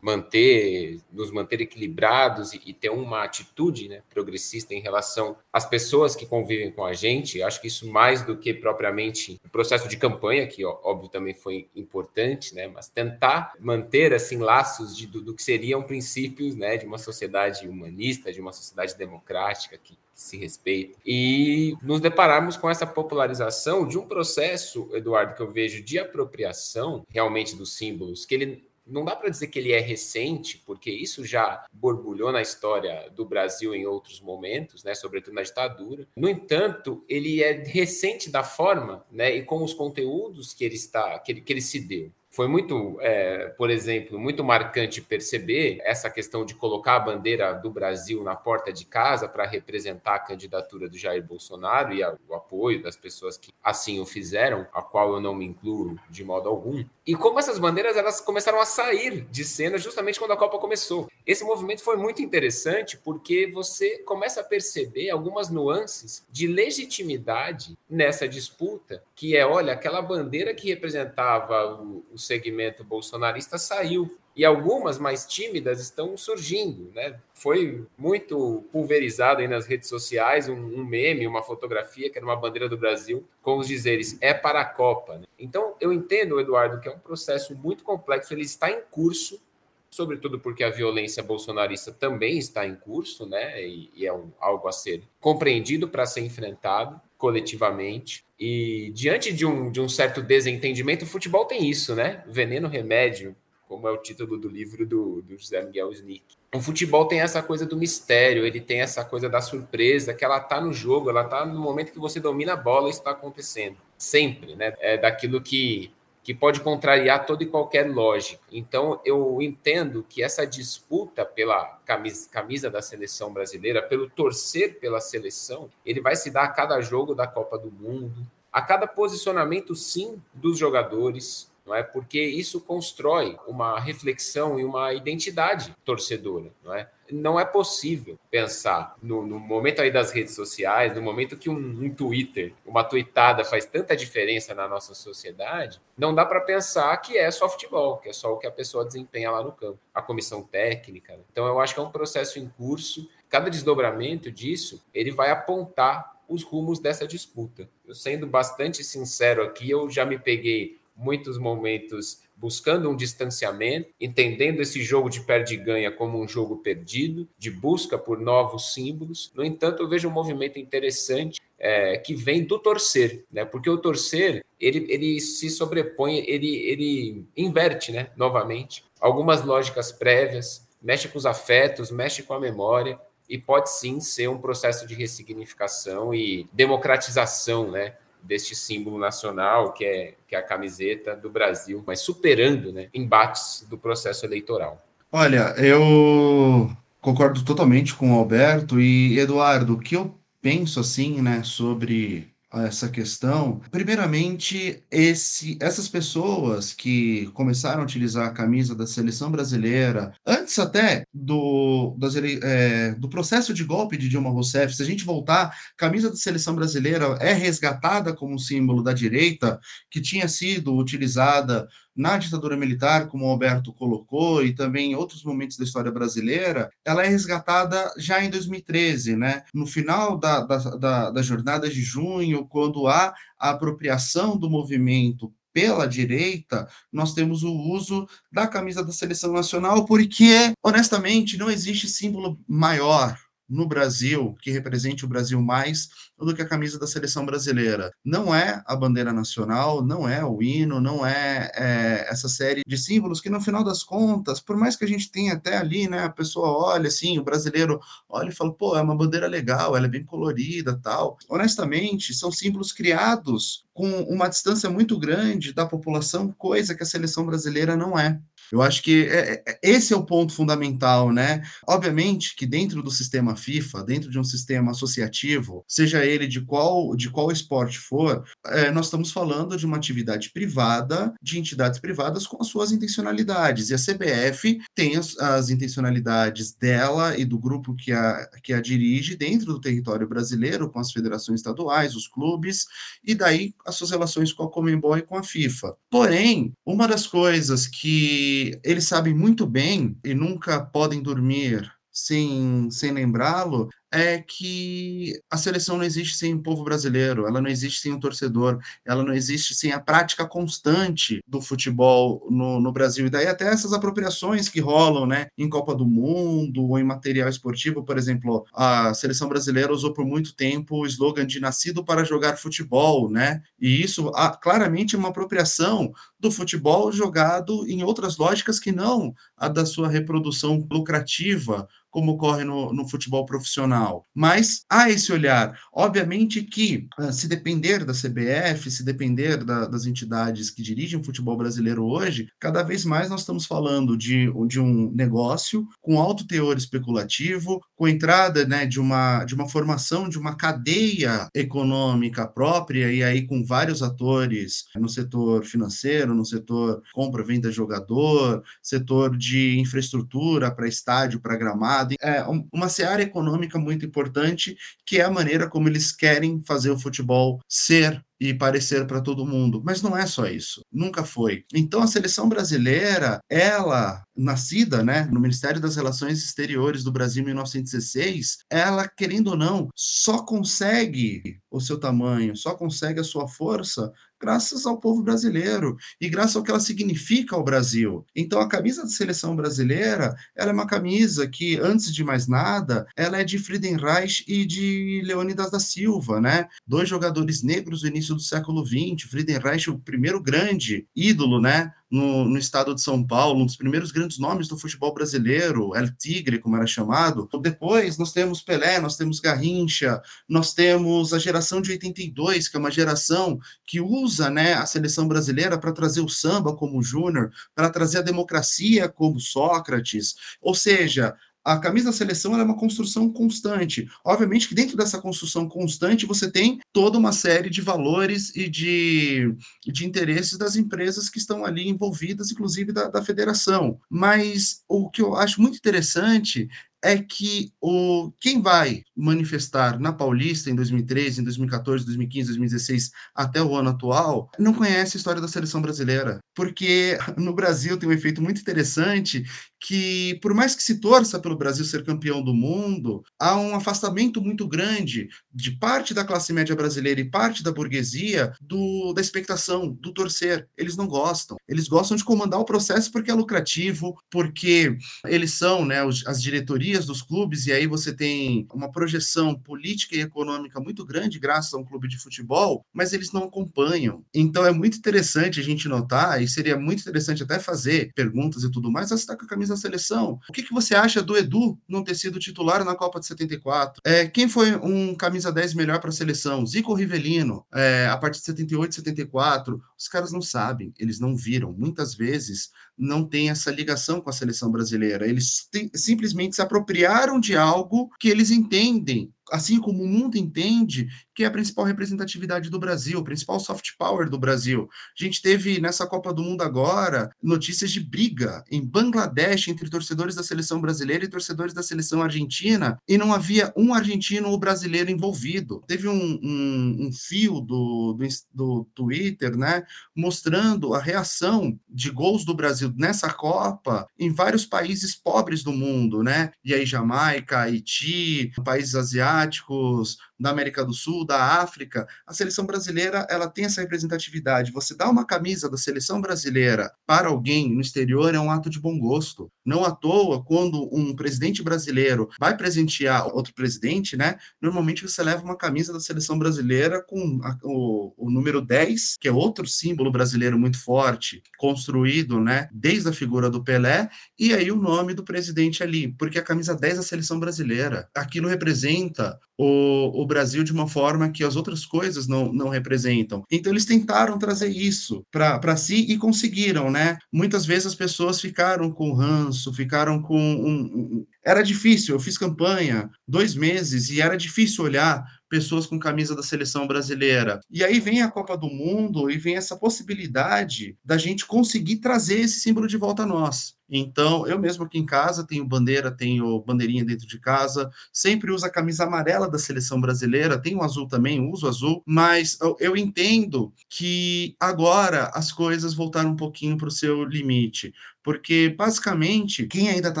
[0.06, 6.14] manter, nos manter equilibrados e, e, ter uma atitude né, progressista em relação às pessoas
[6.14, 7.42] que convivem com a gente.
[7.42, 11.34] Acho que isso mais do que propriamente o processo de campanha, que ó, óbvio também
[11.34, 16.76] foi importante, né, mas tentar manter assim laços de, do, do, que seriam princípios né,
[16.76, 20.96] de uma sociedade humanista, de uma sociedade democrática que, que se respeita.
[21.04, 27.04] E nos depararmos com essa popularização de um processo, Eduardo, que eu vejo de apropriação
[27.08, 31.24] realmente dos símbolos, que ele não dá para dizer que ele é recente, porque isso
[31.24, 36.06] já borbulhou na história do Brasil em outros momentos, né, sobretudo na ditadura.
[36.16, 41.18] No entanto, ele é recente da forma, né, e com os conteúdos que ele está,
[41.18, 42.12] que ele, que ele se deu.
[42.36, 47.70] Foi muito, é, por exemplo, muito marcante perceber essa questão de colocar a bandeira do
[47.70, 52.34] Brasil na porta de casa para representar a candidatura do Jair Bolsonaro e a, o
[52.34, 56.46] apoio das pessoas que assim o fizeram, a qual eu não me incluo de modo
[56.46, 56.84] algum.
[57.06, 61.08] E como essas bandeiras elas começaram a sair de cena justamente quando a Copa começou.
[61.26, 68.28] Esse movimento foi muito interessante porque você começa a perceber algumas nuances de legitimidade nessa
[68.28, 74.18] disputa, que é, olha, aquela bandeira que representava o, o segmento bolsonarista saiu.
[74.34, 77.18] E algumas mais tímidas estão surgindo, né?
[77.32, 82.36] Foi muito pulverizado aí nas redes sociais um, um, meme, uma fotografia que era uma
[82.36, 85.16] bandeira do Brasil com os dizeres é para a Copa.
[85.18, 85.24] Né?
[85.38, 89.40] Então eu entendo, Eduardo, que é um processo muito complexo, ele está em curso,
[89.88, 93.66] sobretudo porque a violência bolsonarista também está em curso, né?
[93.66, 98.24] E, e é um, algo a ser compreendido para ser enfrentado coletivamente.
[98.38, 102.22] E diante de um, de um certo desentendimento, o futebol tem isso, né?
[102.26, 103.34] Veneno, remédio,
[103.68, 106.36] como é o título do livro do, do José Miguel Snick.
[106.54, 110.40] O futebol tem essa coisa do mistério, ele tem essa coisa da surpresa, que ela
[110.40, 113.76] tá no jogo, ela tá no momento que você domina a bola, isso está acontecendo.
[113.98, 114.74] Sempre, né?
[114.78, 115.90] É daquilo que
[116.26, 118.42] que pode contrariar toda e qualquer lógica.
[118.50, 124.98] Então, eu entendo que essa disputa pela camisa, camisa, da seleção brasileira, pelo torcer pela
[124.98, 129.76] seleção, ele vai se dar a cada jogo da Copa do Mundo, a cada posicionamento,
[129.76, 131.82] sim, dos jogadores, não é?
[131.82, 136.88] Porque isso constrói uma reflexão e uma identidade torcedora, não é?
[137.10, 141.56] Não é possível pensar no, no momento aí das redes sociais, no momento que um,
[141.56, 147.16] um Twitter, uma tweetada faz tanta diferença na nossa sociedade, não dá para pensar que
[147.16, 150.02] é só futebol, que é só o que a pessoa desempenha lá no campo, a
[150.02, 151.12] comissão técnica.
[151.16, 151.22] Né?
[151.30, 153.08] Então eu acho que é um processo em curso.
[153.28, 157.68] Cada desdobramento disso, ele vai apontar os rumos dessa disputa.
[157.86, 164.60] Eu sendo bastante sincero aqui, eu já me peguei muitos momentos buscando um distanciamento, entendendo
[164.60, 169.32] esse jogo de perde-ganha como um jogo perdido, de busca por novos símbolos.
[169.34, 173.44] No entanto, eu vejo um movimento interessante é, que vem do torcer, né?
[173.44, 178.10] Porque o torcer ele, ele se sobrepõe, ele, ele inverte, né?
[178.16, 184.00] Novamente algumas lógicas prévias, mexe com os afetos, mexe com a memória e pode sim
[184.00, 187.94] ser um processo de ressignificação e democratização, né?
[188.26, 193.66] Deste símbolo nacional, que é, que é a camiseta do Brasil, mas superando né, embates
[193.68, 194.82] do processo eleitoral.
[195.10, 196.70] Olha, eu
[197.00, 202.88] concordo totalmente com o Alberto e Eduardo, o que eu penso assim, né, sobre essa
[202.88, 203.60] questão.
[203.70, 211.04] Primeiramente, esse, essas pessoas que começaram a utilizar a camisa da seleção brasileira, antes até
[211.12, 215.76] do, das, é, do processo de golpe de Dilma Rousseff, se a gente voltar, a
[215.76, 219.58] camisa da seleção brasileira é resgatada como símbolo da direita,
[219.90, 221.66] que tinha sido utilizada
[221.96, 226.70] na ditadura militar, como o Alberto colocou, e também em outros momentos da história brasileira,
[226.84, 229.42] ela é resgatada já em 2013, né?
[229.54, 235.32] No final da, da, da, da jornada de junho, quando há a apropriação do movimento
[235.52, 241.88] pela direita, nós temos o uso da camisa da seleção nacional, porque, honestamente, não existe
[241.88, 243.16] símbolo maior
[243.48, 245.88] no Brasil que represente o Brasil mais
[246.18, 247.92] do que a camisa da seleção brasileira.
[248.04, 252.78] Não é a bandeira nacional, não é o hino, não é, é, essa série de
[252.78, 256.04] símbolos que, no final das contas, por mais que a gente tenha até ali, né,
[256.04, 257.78] a pessoa olha assim, o brasileiro
[258.08, 261.18] olha e fala, pô, é uma bandeira legal, ela é bem colorida tal.
[261.28, 267.26] Honestamente, são símbolos criados com uma distância muito grande da população, coisa que a seleção
[267.26, 268.18] brasileira não é.
[268.52, 271.42] Eu acho que é, é, esse é o ponto fundamental, né?
[271.66, 276.94] Obviamente que dentro do sistema FIFA, dentro de um sistema associativo, seja ele de qual,
[276.94, 282.26] de qual esporte for, é, nós estamos falando de uma atividade privada, de entidades privadas
[282.26, 283.70] com as suas intencionalidades.
[283.70, 288.60] E a CBF tem as, as intencionalidades dela e do grupo que a, que a
[288.60, 292.66] dirige dentro do território brasileiro, com as federações estaduais, os clubes,
[293.04, 295.74] e daí as suas relações com a Comembol e com a FIFA.
[295.90, 302.92] Porém, uma das coisas que eles sabem muito bem e nunca podem dormir sem, sem
[302.92, 307.92] lembrá-lo, é que a seleção não existe sem o povo brasileiro, ela não existe sem
[307.92, 313.06] o torcedor, ela não existe sem a prática constante do futebol no, no Brasil.
[313.06, 317.28] E daí até essas apropriações que rolam né, em Copa do Mundo ou em material
[317.28, 322.04] esportivo, por exemplo, a seleção brasileira usou por muito tempo o slogan de nascido para
[322.04, 323.42] jogar futebol, né?
[323.60, 329.14] E isso ah, claramente é uma apropriação do futebol jogado em outras lógicas que não
[329.36, 334.06] a da sua reprodução lucrativa como ocorre no, no futebol profissional.
[334.14, 335.58] Mas há esse olhar.
[335.72, 341.02] Obviamente que, ah, se depender da CBF, se depender da, das entidades que dirigem o
[341.02, 346.26] futebol brasileiro hoje, cada vez mais nós estamos falando de, de um negócio com alto
[346.26, 352.92] teor especulativo, com entrada né, de, uma, de uma formação de uma cadeia econômica própria,
[352.92, 359.16] e aí com vários atores no setor financeiro, no setor compra, venda de jogador, setor
[359.16, 365.10] de infraestrutura para estádio, para gramado é, uma seara econômica muito importante, que é a
[365.10, 369.62] maneira como eles querem fazer o futebol ser e parecer para todo mundo.
[369.64, 371.44] Mas não é só isso, nunca foi.
[371.54, 377.26] Então a seleção brasileira, ela, nascida né, no Ministério das Relações Exteriores do Brasil em
[377.26, 383.92] 1916, ela, querendo ou não, só consegue o seu tamanho, só consegue a sua força
[384.20, 388.04] graças ao povo brasileiro e graças ao que ela significa ao Brasil.
[388.14, 392.86] Então a camisa da seleção brasileira, ela é uma camisa que antes de mais nada,
[392.96, 396.48] ela é de Friedenreich e de Leônidas da Silva, né?
[396.66, 402.24] Dois jogadores negros do início do século XX, Friedenreich, o primeiro grande ídolo, né, no,
[402.24, 406.38] no, estado de São Paulo, um dos primeiros grandes nomes do futebol brasileiro, El Tigre,
[406.38, 407.28] como era chamado.
[407.40, 412.60] Depois nós temos Pelé, nós temos Garrincha, nós temos a geração de 82, que é
[412.60, 417.70] uma geração que usa né, a seleção brasileira para trazer o samba como Júnior, para
[417.70, 420.14] trazer a democracia como Sócrates.
[420.40, 421.14] Ou seja,
[421.46, 423.88] a camisa da seleção é uma construção constante.
[424.04, 429.32] Obviamente que dentro dessa construção constante você tem toda uma série de valores e de,
[429.64, 433.78] de interesses das empresas que estão ali envolvidas, inclusive da, da federação.
[433.88, 436.48] Mas o que eu acho muito interessante
[436.82, 443.42] é que o, quem vai manifestar na Paulista em 2013, em 2014, 2015, 2016, até
[443.42, 446.18] o ano atual, não conhece a história da seleção brasileira.
[446.34, 449.24] Porque no Brasil tem um efeito muito interessante
[449.66, 454.22] que, por mais que se torça pelo Brasil ser campeão do mundo, há um afastamento
[454.22, 459.68] muito grande de parte da classe média brasileira e parte da burguesia do, da expectação,
[459.68, 460.46] do torcer.
[460.56, 461.36] Eles não gostam.
[461.48, 466.86] Eles gostam de comandar o processo porque é lucrativo, porque eles são né, as diretorias
[466.86, 471.58] dos clubes, e aí você tem uma projeção política e econômica muito grande graças a
[471.58, 474.04] um clube de futebol, mas eles não acompanham.
[474.14, 478.50] Então é muito interessante a gente notar, e seria muito interessante até fazer perguntas e
[478.50, 480.20] tudo mais, você está com a camisa da seleção.
[480.28, 483.80] O que, que você acha do Edu não ter sido titular na Copa de 74?
[483.84, 486.46] É, quem foi um camisa 10 melhor para a seleção?
[486.46, 489.60] Zico Rivelino, é, a partir de 78, 74.
[489.78, 491.52] Os caras não sabem, eles não viram.
[491.52, 495.08] Muitas vezes não tem essa ligação com a seleção brasileira.
[495.08, 501.24] Eles simplesmente se apropriaram de algo que eles entendem assim como o mundo entende, que
[501.24, 504.68] é a principal representatividade do Brasil, principal soft power do Brasil.
[505.00, 510.14] A gente teve nessa Copa do Mundo agora notícias de briga em Bangladesh entre torcedores
[510.14, 514.90] da seleção brasileira e torcedores da seleção argentina, e não havia um argentino ou brasileiro
[514.90, 515.64] envolvido.
[515.66, 519.62] Teve um, um, um fio do, do, do Twitter, né,
[519.96, 526.02] mostrando a reação de gols do Brasil nessa Copa em vários países pobres do mundo,
[526.02, 526.30] né?
[526.44, 533.06] E aí Jamaica, Haiti, países asiáticos, da América do Sul, da África, a seleção brasileira
[533.10, 534.52] ela tem essa representatividade.
[534.52, 538.60] Você dá uma camisa da seleção brasileira para alguém no exterior é um ato de
[538.60, 539.30] bom gosto.
[539.44, 544.16] Não à toa, quando um presidente brasileiro vai presentear outro presidente, né?
[544.40, 549.08] Normalmente você leva uma camisa da seleção brasileira com a, o, o número 10, que
[549.08, 552.48] é outro símbolo brasileiro muito forte, construído, né?
[552.52, 553.88] Desde a figura do Pelé,
[554.18, 558.28] e aí o nome do presidente ali, porque a camisa 10 da seleção brasileira, aquilo
[558.28, 563.24] representa o, o Brasil de uma forma que as outras coisas não, não representam.
[563.30, 566.98] Então eles tentaram trazer isso para si e conseguiram, né?
[567.12, 571.94] Muitas vezes as pessoas ficaram com ranço, ficaram com um, um, era difícil.
[571.94, 577.40] Eu fiz campanha dois meses e era difícil olhar pessoas com camisa da seleção brasileira.
[577.50, 582.20] E aí vem a Copa do Mundo e vem essa possibilidade da gente conseguir trazer
[582.20, 583.55] esse símbolo de volta a nós.
[583.68, 588.46] Então, eu mesmo aqui em casa tenho bandeira, tenho bandeirinha dentro de casa, sempre uso
[588.46, 593.52] a camisa amarela da seleção brasileira, tenho azul também, uso azul, mas eu, eu entendo
[593.68, 597.72] que agora as coisas voltaram um pouquinho para o seu limite,
[598.06, 600.00] porque basicamente quem ainda está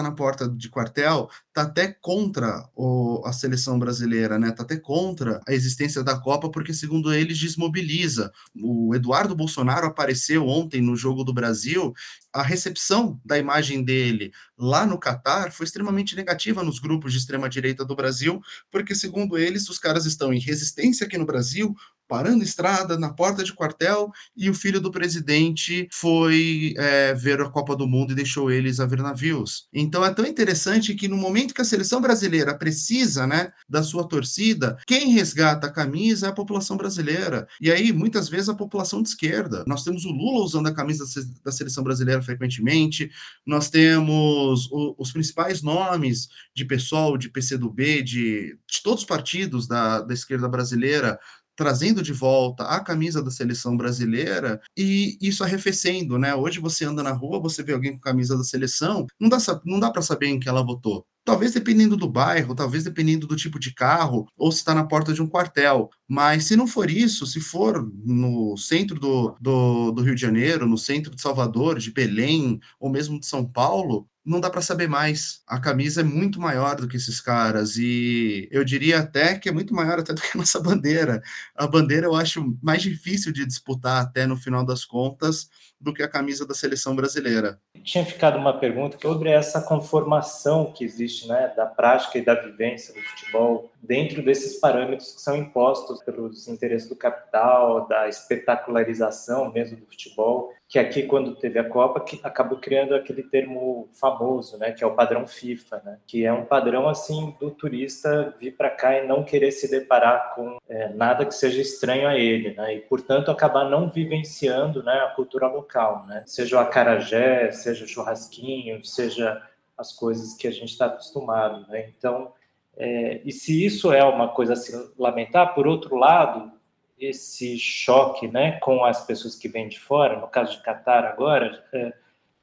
[0.00, 4.50] na porta de quartel está até contra o, a seleção brasileira, né?
[4.50, 8.30] Está até contra a existência da Copa, porque segundo eles desmobiliza.
[8.62, 11.92] O Eduardo Bolsonaro apareceu ontem no jogo do Brasil
[12.32, 17.48] a recepção da imagem dele lá no Catar foi extremamente negativa nos grupos de extrema
[17.48, 18.40] direita do Brasil,
[18.70, 21.74] porque segundo eles os caras estão em resistência aqui no Brasil,
[22.08, 27.50] parando estrada na porta de quartel e o filho do presidente foi é, ver a
[27.50, 29.68] Copa do Mundo e deixou eles a ver navios.
[29.72, 34.06] Então é tão interessante que no momento que a seleção brasileira precisa, né, da sua
[34.06, 37.46] torcida, quem resgata a camisa é a população brasileira.
[37.60, 39.64] E aí muitas vezes a população de esquerda.
[39.66, 41.04] Nós temos o Lula usando a camisa
[41.44, 43.10] da seleção brasileira frequentemente.
[43.44, 49.66] Nós temos o, os principais nomes de PSOL, de PCdoB, de, de todos os partidos
[49.66, 51.18] da, da esquerda brasileira
[51.56, 56.34] trazendo de volta a camisa da seleção brasileira e isso arrefecendo, né?
[56.34, 59.80] Hoje você anda na rua, você vê alguém com camisa da seleção, não dá, não
[59.80, 61.04] dá para saber em que ela votou.
[61.24, 65.12] Talvez dependendo do bairro, talvez dependendo do tipo de carro, ou se está na porta
[65.12, 65.90] de um quartel.
[66.06, 70.68] Mas se não for isso, se for no centro do, do, do Rio de Janeiro,
[70.68, 74.88] no centro de Salvador, de Belém, ou mesmo de São Paulo, não dá para saber
[74.88, 75.40] mais.
[75.46, 79.52] A camisa é muito maior do que esses caras e eu diria até que é
[79.52, 81.22] muito maior até do que a nossa bandeira.
[81.54, 85.48] A bandeira eu acho mais difícil de disputar até no final das contas
[85.80, 87.60] do que a camisa da seleção brasileira.
[87.82, 92.94] Tinha ficado uma pergunta sobre essa conformação que existe, né, da prática e da vivência
[92.94, 99.76] do futebol dentro desses parâmetros que são impostos pelos interesses do capital, da espetacularização mesmo
[99.76, 104.72] do futebol, que aqui quando teve a Copa que acabou criando aquele termo famoso, né,
[104.72, 108.70] que é o padrão FIFA, né, que é um padrão assim do turista vir para
[108.70, 112.74] cá e não querer se deparar com é, nada que seja estranho a ele, né,
[112.74, 115.65] e portanto acabar não vivenciando, né, a cultura local,
[116.06, 119.42] né, seja o acarajé, seja o churrasquinho, seja
[119.76, 122.32] as coisas que a gente está acostumado, né, então
[122.76, 126.52] é, e se isso é uma coisa a se lamentar, por outro lado,
[126.98, 131.46] esse choque né, com as pessoas que vêm de fora, no caso de Catar agora,
[131.46, 131.92] está é,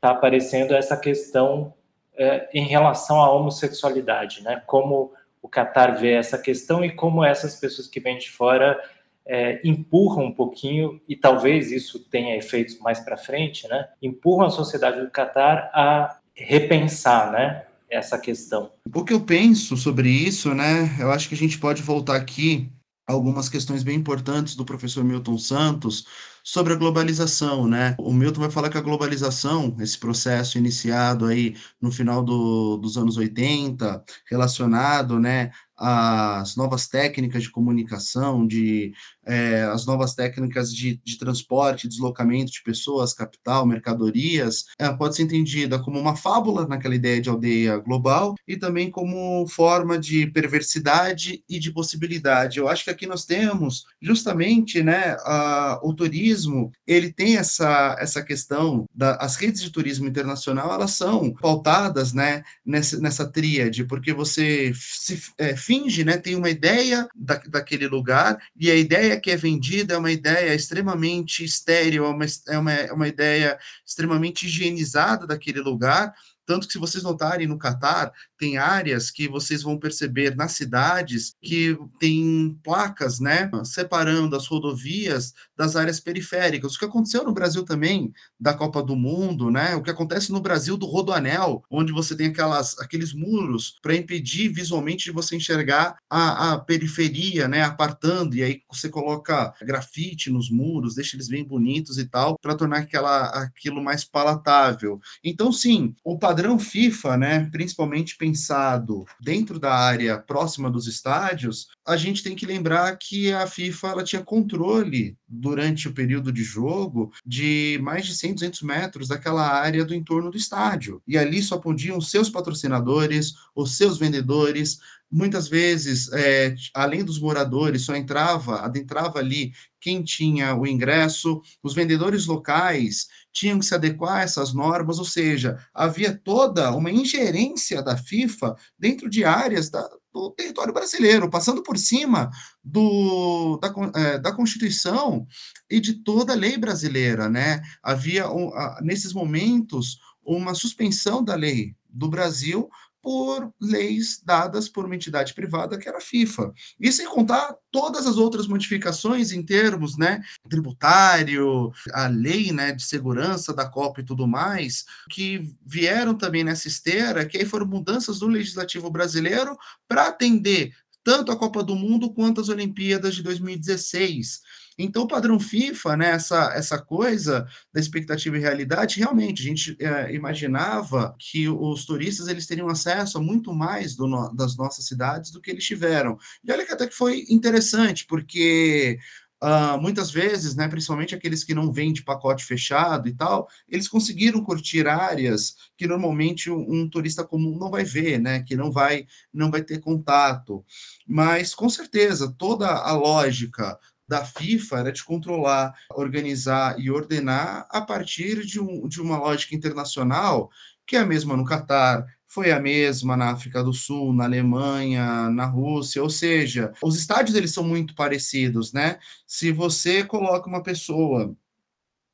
[0.02, 1.74] tá aparecendo essa questão
[2.16, 4.62] é, em relação à homossexualidade, né?
[4.68, 8.80] Como o Catar vê essa questão e como essas pessoas que vêm de fora
[9.28, 13.88] é, empurram um pouquinho, e talvez isso tenha efeitos mais para frente, né?
[14.02, 17.66] Empurram a sociedade do Catar a repensar, né?
[17.94, 18.72] essa questão.
[18.94, 20.96] O que eu penso sobre isso, né?
[21.00, 22.72] Eu acho que a gente pode voltar aqui
[23.08, 26.06] a algumas questões bem importantes do professor Milton Santos
[26.44, 27.96] sobre a globalização, né?
[27.98, 32.98] O Milton vai falar que a globalização, esse processo iniciado aí no final do, dos
[32.98, 38.94] anos 80, relacionado, né, às novas técnicas de comunicação, de
[39.26, 45.24] é, as novas técnicas de, de, transporte, deslocamento de pessoas, capital, mercadorias, ela pode ser
[45.24, 51.44] entendida como uma fábula naquela ideia de aldeia global e também como forma de perversidade
[51.48, 52.60] e de possibilidade.
[52.60, 58.22] Eu acho que aqui nós temos justamente né, a, o turismo, ele tem essa, essa
[58.22, 64.14] questão, da, as redes de turismo internacional, elas são pautadas né, nessa, nessa tríade, porque
[64.14, 69.32] você se, é, finge, né, tem uma ideia da, daquele lugar e a ideia que
[69.32, 74.46] é vendida é uma ideia extremamente estéril, é uma, é uma, é uma ideia extremamente
[74.46, 76.14] higienizada daquele lugar,
[76.46, 81.34] Tanto que, se vocês notarem no Catar, tem áreas que vocês vão perceber nas cidades
[81.42, 86.76] que tem placas, né, separando as rodovias das áreas periféricas.
[86.76, 90.42] O que aconteceu no Brasil também, da Copa do Mundo, né, o que acontece no
[90.42, 95.96] Brasil do Rodoanel, onde você tem aquelas, aqueles muros para impedir visualmente de você enxergar
[96.10, 101.44] a, a periferia, né, apartando, e aí você coloca grafite nos muros, deixa eles bem
[101.44, 105.00] bonitos e tal, para tornar aquela, aquilo mais palatável.
[105.24, 111.96] Então, sim, o padrão FIFA, né, principalmente pensado dentro da área próxima dos estádios, a
[111.98, 117.12] gente tem que lembrar que a FIFA ela tinha controle durante o período de jogo
[117.26, 121.02] de mais de 100, 200 metros daquela área do entorno do estádio.
[121.08, 124.80] E ali só podiam seus patrocinadores, os seus vendedores,
[125.12, 131.74] muitas vezes, é, além dos moradores, só entrava, adentrava ali quem tinha o ingresso, os
[131.74, 137.82] vendedores locais tinham que se adequar a essas normas, ou seja, havia toda uma ingerência
[137.82, 142.30] da FIFA dentro de áreas da, do território brasileiro, passando por cima
[142.64, 145.26] do, da, é, da Constituição
[145.70, 147.62] e de toda a lei brasileira, né?
[147.82, 152.70] Havia, um, nesses momentos, uma suspensão da lei do Brasil
[153.04, 156.54] por leis dadas por uma entidade privada que era a FIFA.
[156.80, 162.82] E sem contar todas as outras modificações em termos, né, tributário, a lei, né, de
[162.82, 168.20] segurança da Copa e tudo mais, que vieram também nessa esteira, que aí foram mudanças
[168.20, 170.74] do legislativo brasileiro para atender
[171.04, 174.42] tanto a Copa do Mundo quanto as Olimpíadas de 2016.
[174.78, 179.78] Então, o padrão FIFA, né, essa, essa coisa da expectativa e realidade, realmente, a gente
[179.80, 185.32] é, imaginava que os turistas eles teriam acesso a muito mais do, das nossas cidades
[185.32, 186.18] do que eles tiveram.
[186.44, 189.00] E olha que até que foi interessante, porque
[189.44, 193.90] Uh, muitas vezes, né, principalmente aqueles que não vêm de pacote fechado e tal, eles
[193.90, 198.72] conseguiram curtir áreas que normalmente um, um, turista comum não vai ver, né, que não
[198.72, 200.64] vai não vai ter contato.
[201.06, 203.78] Mas com certeza toda a lógica
[204.08, 209.56] da FIFA era de controlar, organizar e ordenar a partir de, um, de uma lógica
[209.56, 210.50] internacional,
[210.86, 215.30] que é a mesma no Catar, foi a mesma na África do Sul, na Alemanha,
[215.30, 218.98] na Rússia, ou seja, os estádios eles são muito parecidos, né?
[219.28, 221.36] Se você coloca uma pessoa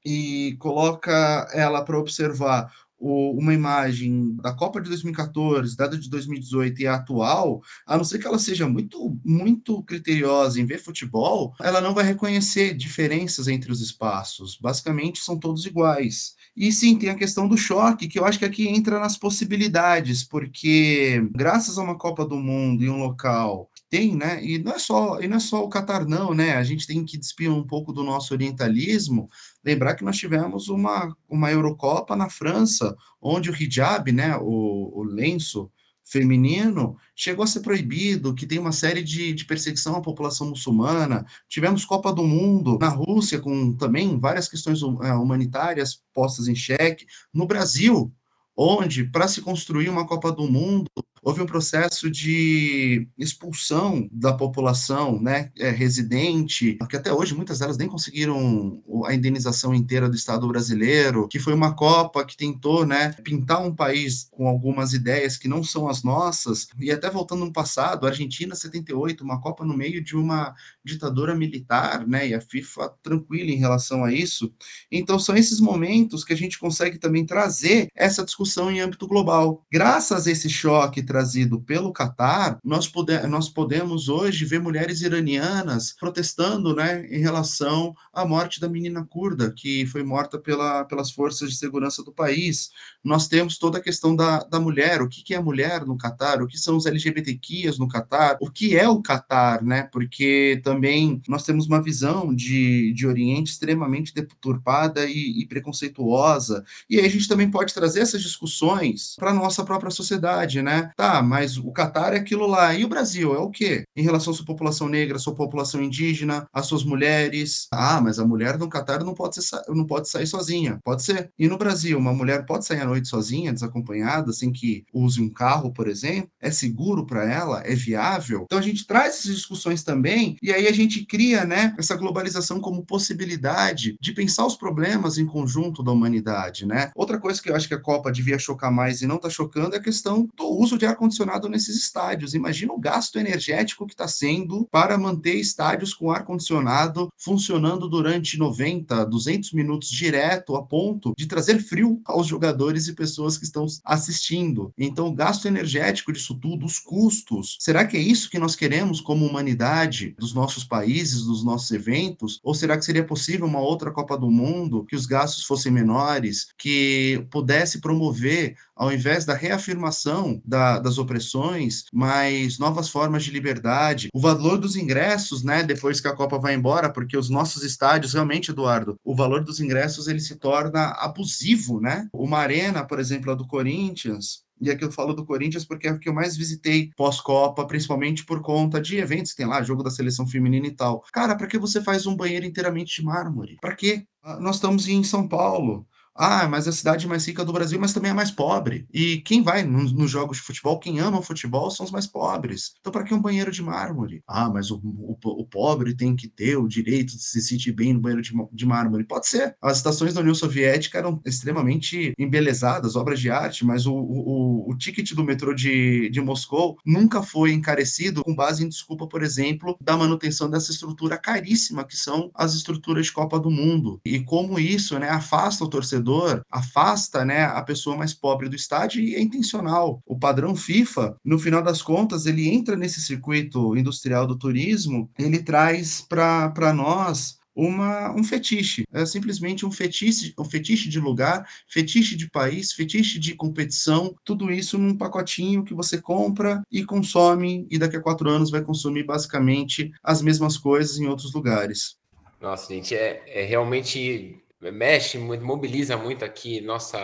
[0.06, 6.82] e coloca ela para observar o, uma imagem da Copa de 2014, da de 2018
[6.82, 11.54] e a atual, a não ser que ela seja muito, muito criteriosa em ver futebol,
[11.62, 14.58] ela não vai reconhecer diferenças entre os espaços.
[14.62, 16.36] Basicamente, são todos iguais.
[16.56, 20.24] E sim, tem a questão do choque, que eu acho que aqui entra nas possibilidades,
[20.24, 24.44] porque graças a uma Copa do Mundo em um local tem, né?
[24.44, 26.56] E não é só, e não é só o Catar, não, né?
[26.56, 29.30] A gente tem que despir um pouco do nosso orientalismo,
[29.64, 35.04] lembrar que nós tivemos uma, uma Eurocopa na França, onde o hijab, né, o, o
[35.04, 35.72] lenço
[36.10, 41.26] feminino, chegou a ser proibido, que tem uma série de, de perseguição à população muçulmana.
[41.48, 47.06] Tivemos Copa do Mundo na Rússia, com também várias questões é, humanitárias postas em xeque.
[47.32, 48.12] No Brasil,
[48.58, 50.90] onde, para se construir uma Copa do Mundo,
[51.22, 57.78] houve um processo de expulsão da população né, é, residente, que até hoje muitas delas
[57.78, 63.14] nem conseguiram a indenização inteira do Estado brasileiro, que foi uma Copa que tentou né,
[63.24, 67.54] pintar um país com algumas ideias que não são as nossas, e até voltando no
[67.54, 70.54] passado, Argentina 78, uma Copa no meio de uma
[70.84, 74.54] ditadura militar, né, e a FIFA tranquila em relação a isso.
[74.92, 79.66] Então são esses momentos que a gente consegue também trazer essa discussão em âmbito global.
[79.72, 85.96] Graças a esse choque trazido pelo Catar, nós, pode, nós podemos hoje ver mulheres iranianas
[86.00, 91.50] protestando né, em relação à morte da menina curda, que foi morta pela, pelas forças
[91.50, 92.70] de segurança do país.
[93.04, 95.98] Nós temos toda a questão da, da mulher, o que, que é a mulher no
[95.98, 99.90] Catar, o que são os LGBTQIas no Catar, o que é o Catar, né?
[99.92, 106.64] Porque também nós temos uma visão de, de Oriente extremamente deturpada e, e preconceituosa.
[106.88, 110.92] E aí a gente também pode trazer essas discussões para a nossa própria sociedade, né?
[111.00, 112.74] Tá, mas o Catar é aquilo lá.
[112.76, 113.86] E o Brasil é o quê?
[113.96, 117.68] Em relação à sua população negra, à sua população indígena, às suas mulheres.
[117.72, 120.78] Ah, mas a mulher no Catar não pode, ser, não pode sair sozinha.
[120.84, 121.32] Pode ser.
[121.40, 125.30] E no Brasil, uma mulher pode sair à noite sozinha, desacompanhada, sem que use um
[125.30, 126.30] carro, por exemplo?
[126.42, 127.62] É seguro para ela?
[127.66, 128.42] É viável?
[128.44, 132.60] Então a gente traz essas discussões também, e aí a gente cria, né, essa globalização
[132.60, 136.92] como possibilidade de pensar os problemas em conjunto da humanidade, né?
[136.94, 139.76] Outra coisa que eu acho que a Copa devia chocar mais e não está chocando
[139.76, 142.34] é a questão do uso de ar-condicionado nesses estádios.
[142.34, 149.06] Imagina o gasto energético que está sendo para manter estádios com ar-condicionado funcionando durante 90,
[149.06, 154.74] 200 minutos direto, a ponto de trazer frio aos jogadores e pessoas que estão assistindo.
[154.78, 159.02] Então, o gasto energético disso tudo, os custos, será que é isso que nós queremos
[159.02, 162.40] como humanidade dos nossos países, dos nossos eventos?
[162.44, 166.48] Ou será que seria possível uma outra Copa do Mundo que os gastos fossem menores,
[166.58, 174.08] que pudesse promover ao invés da reafirmação da, das opressões, mais novas formas de liberdade,
[174.14, 178.14] o valor dos ingressos, né, depois que a Copa vai embora, porque os nossos estádios,
[178.14, 182.08] realmente, Eduardo, o valor dos ingressos ele se torna abusivo, né?
[182.14, 185.92] Uma arena, por exemplo, a do Corinthians, e aqui eu falo do Corinthians porque é
[185.92, 189.90] o que eu mais visitei pós-Copa, principalmente por conta de eventos, tem lá jogo da
[189.90, 191.04] seleção feminina e tal.
[191.14, 193.58] Cara, para que você faz um banheiro inteiramente de mármore?
[193.62, 194.04] Para quê?
[194.22, 195.88] Ah, nós estamos em São Paulo.
[196.22, 198.86] Ah, mas a cidade mais rica do Brasil, mas também é mais pobre.
[198.94, 202.06] E quem vai nos, nos jogos de futebol, quem ama o futebol, são os mais
[202.06, 202.74] pobres.
[202.82, 204.22] Então, para que um banheiro de mármore?
[204.28, 207.94] Ah, mas o, o, o, pobre tem que ter o direito de se sentir bem
[207.94, 209.06] no banheiro de, de mármore.
[209.06, 209.56] Pode ser.
[209.62, 214.78] As estações da União Soviética eram extremamente embelezadas, obras de arte, mas o, o, o
[214.78, 219.78] ticket do metrô de, de Moscou nunca foi encarecido com base em desculpa, por exemplo,
[219.80, 224.02] da manutenção dessa estrutura caríssima que são as estruturas de Copa do Mundo.
[224.04, 226.09] E como isso né, afasta o torcedor
[226.50, 230.02] afasta né, a pessoa mais pobre do estádio e é intencional.
[230.06, 235.44] O padrão FIFA, no final das contas, ele entra nesse circuito industrial do turismo, ele
[235.44, 238.86] traz para nós uma, um fetiche.
[238.92, 244.52] É simplesmente um fetiche, um fetiche de lugar, fetiche de país, fetiche de competição, tudo
[244.52, 249.04] isso num pacotinho que você compra e consome, e daqui a quatro anos vai consumir
[249.04, 251.98] basicamente as mesmas coisas em outros lugares.
[252.42, 257.00] Nossa, gente, é, é realmente mexe muito, mobiliza muito aqui nossa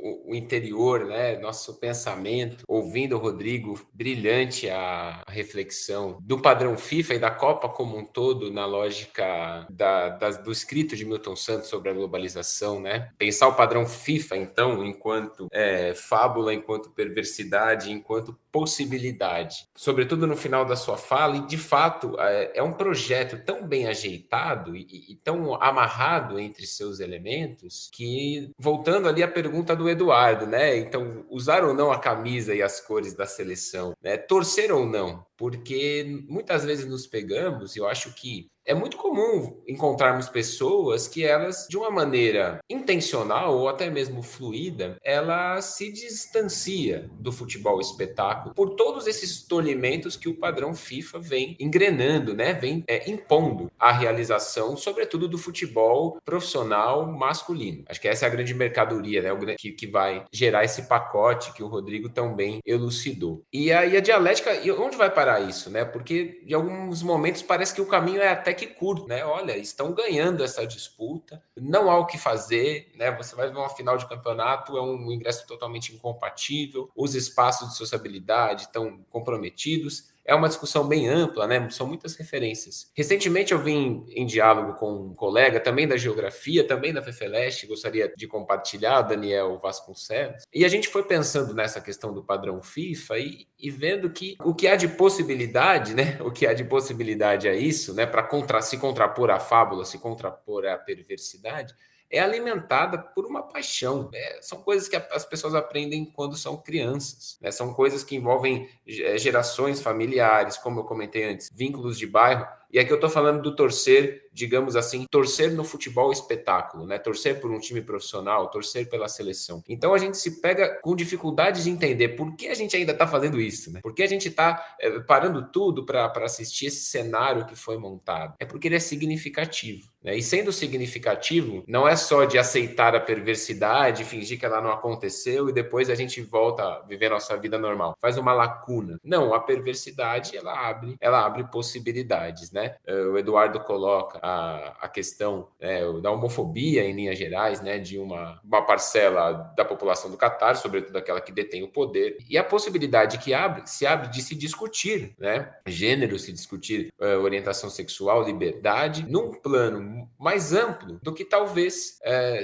[0.00, 1.38] o, o, interior, né?
[1.38, 2.64] Nosso pensamento.
[2.68, 8.52] Ouvindo o Rodrigo, brilhante a, reflexão do padrão FIFA e da Copa como um todo
[8.52, 13.10] na lógica da, da, do escrito de Milton Santos sobre a globalização, né?
[13.18, 20.64] Pensar o padrão FIFA então enquanto é, fábula, enquanto perversidade, enquanto possibilidade, sobretudo no final
[20.64, 25.16] da sua fala, e de fato é, é um projeto tão bem ajeitado e, e,
[25.16, 30.76] tão amarrado entre seus elementos que, voltando ali à pergunta do Eduardo, né?
[30.76, 34.16] Então, usar ou não a camisa e as cores da seleção, né?
[34.16, 39.60] Torcer ou não, porque muitas vezes nos pegamos, e eu acho que é muito comum
[39.66, 47.10] encontrarmos pessoas que elas, de uma maneira intencional ou até mesmo fluida, ela se distancia
[47.18, 52.52] do futebol espetáculo por todos esses tolhimentos que o padrão FIFA vem engrenando, né?
[52.52, 57.82] Vem é, impondo a realização, sobretudo do futebol profissional masculino.
[57.88, 59.56] Acho que essa é a grande mercadoria, né?
[59.58, 63.42] Que, que vai gerar esse pacote que o Rodrigo também elucidou.
[63.52, 65.84] E aí a dialética, onde vai parar isso, né?
[65.84, 69.24] Porque em alguns momentos parece que o caminho é até que curto, né?
[69.24, 73.14] Olha, estão ganhando essa disputa, não há o que fazer, né?
[73.16, 77.76] Você vai ver uma final de campeonato, é um ingresso totalmente incompatível, os espaços de
[77.76, 81.68] sociabilidade estão comprometidos é uma discussão bem ampla, né?
[81.70, 82.90] São muitas referências.
[82.94, 88.12] Recentemente eu vim em diálogo com um colega também da geografia, também da FEFELESTE, gostaria
[88.16, 93.46] de compartilhar, Daniel Vasconcelos, e a gente foi pensando nessa questão do padrão FIFA e,
[93.58, 96.18] e vendo que o que há de possibilidade, né?
[96.20, 98.06] O que há de possibilidade a isso, né?
[98.06, 101.74] Para contra, se contrapor à fábula, se contrapor à perversidade,
[102.10, 104.10] é alimentada por uma paixão.
[104.12, 107.38] É, são coisas que as pessoas aprendem quando são crianças.
[107.40, 107.50] Né?
[107.50, 112.46] São coisas que envolvem é, gerações familiares, como eu comentei antes, vínculos de bairro.
[112.72, 116.98] E aqui eu estou falando do torcer, digamos assim, torcer no futebol espetáculo, né?
[116.98, 119.62] Torcer por um time profissional, torcer pela seleção.
[119.68, 123.06] Então a gente se pega com dificuldade de entender por que a gente ainda está
[123.06, 123.80] fazendo isso, né?
[123.82, 128.34] Por que a gente está é, parando tudo para assistir esse cenário que foi montado?
[128.38, 129.90] É porque ele é significativo.
[130.02, 130.16] Né?
[130.16, 135.48] E sendo significativo, não é só de aceitar a perversidade, fingir que ela não aconteceu
[135.48, 137.96] e depois a gente volta a viver nossa vida normal.
[138.00, 138.98] Faz uma lacuna.
[139.04, 142.59] Não, a perversidade ela abre, ela abre possibilidades, né?
[142.86, 147.78] Eh, o Eduardo coloca a, a questão né, da homofobia em linhas gerais, né?
[147.78, 152.36] De uma, uma parcela da população do Catar, sobretudo aquela que detém o poder, e
[152.36, 155.52] a possibilidade que abre, se abre de se discutir, né?
[155.66, 162.42] Gênero, se discutir uh, orientação sexual, liberdade, num plano mais amplo do que talvez é,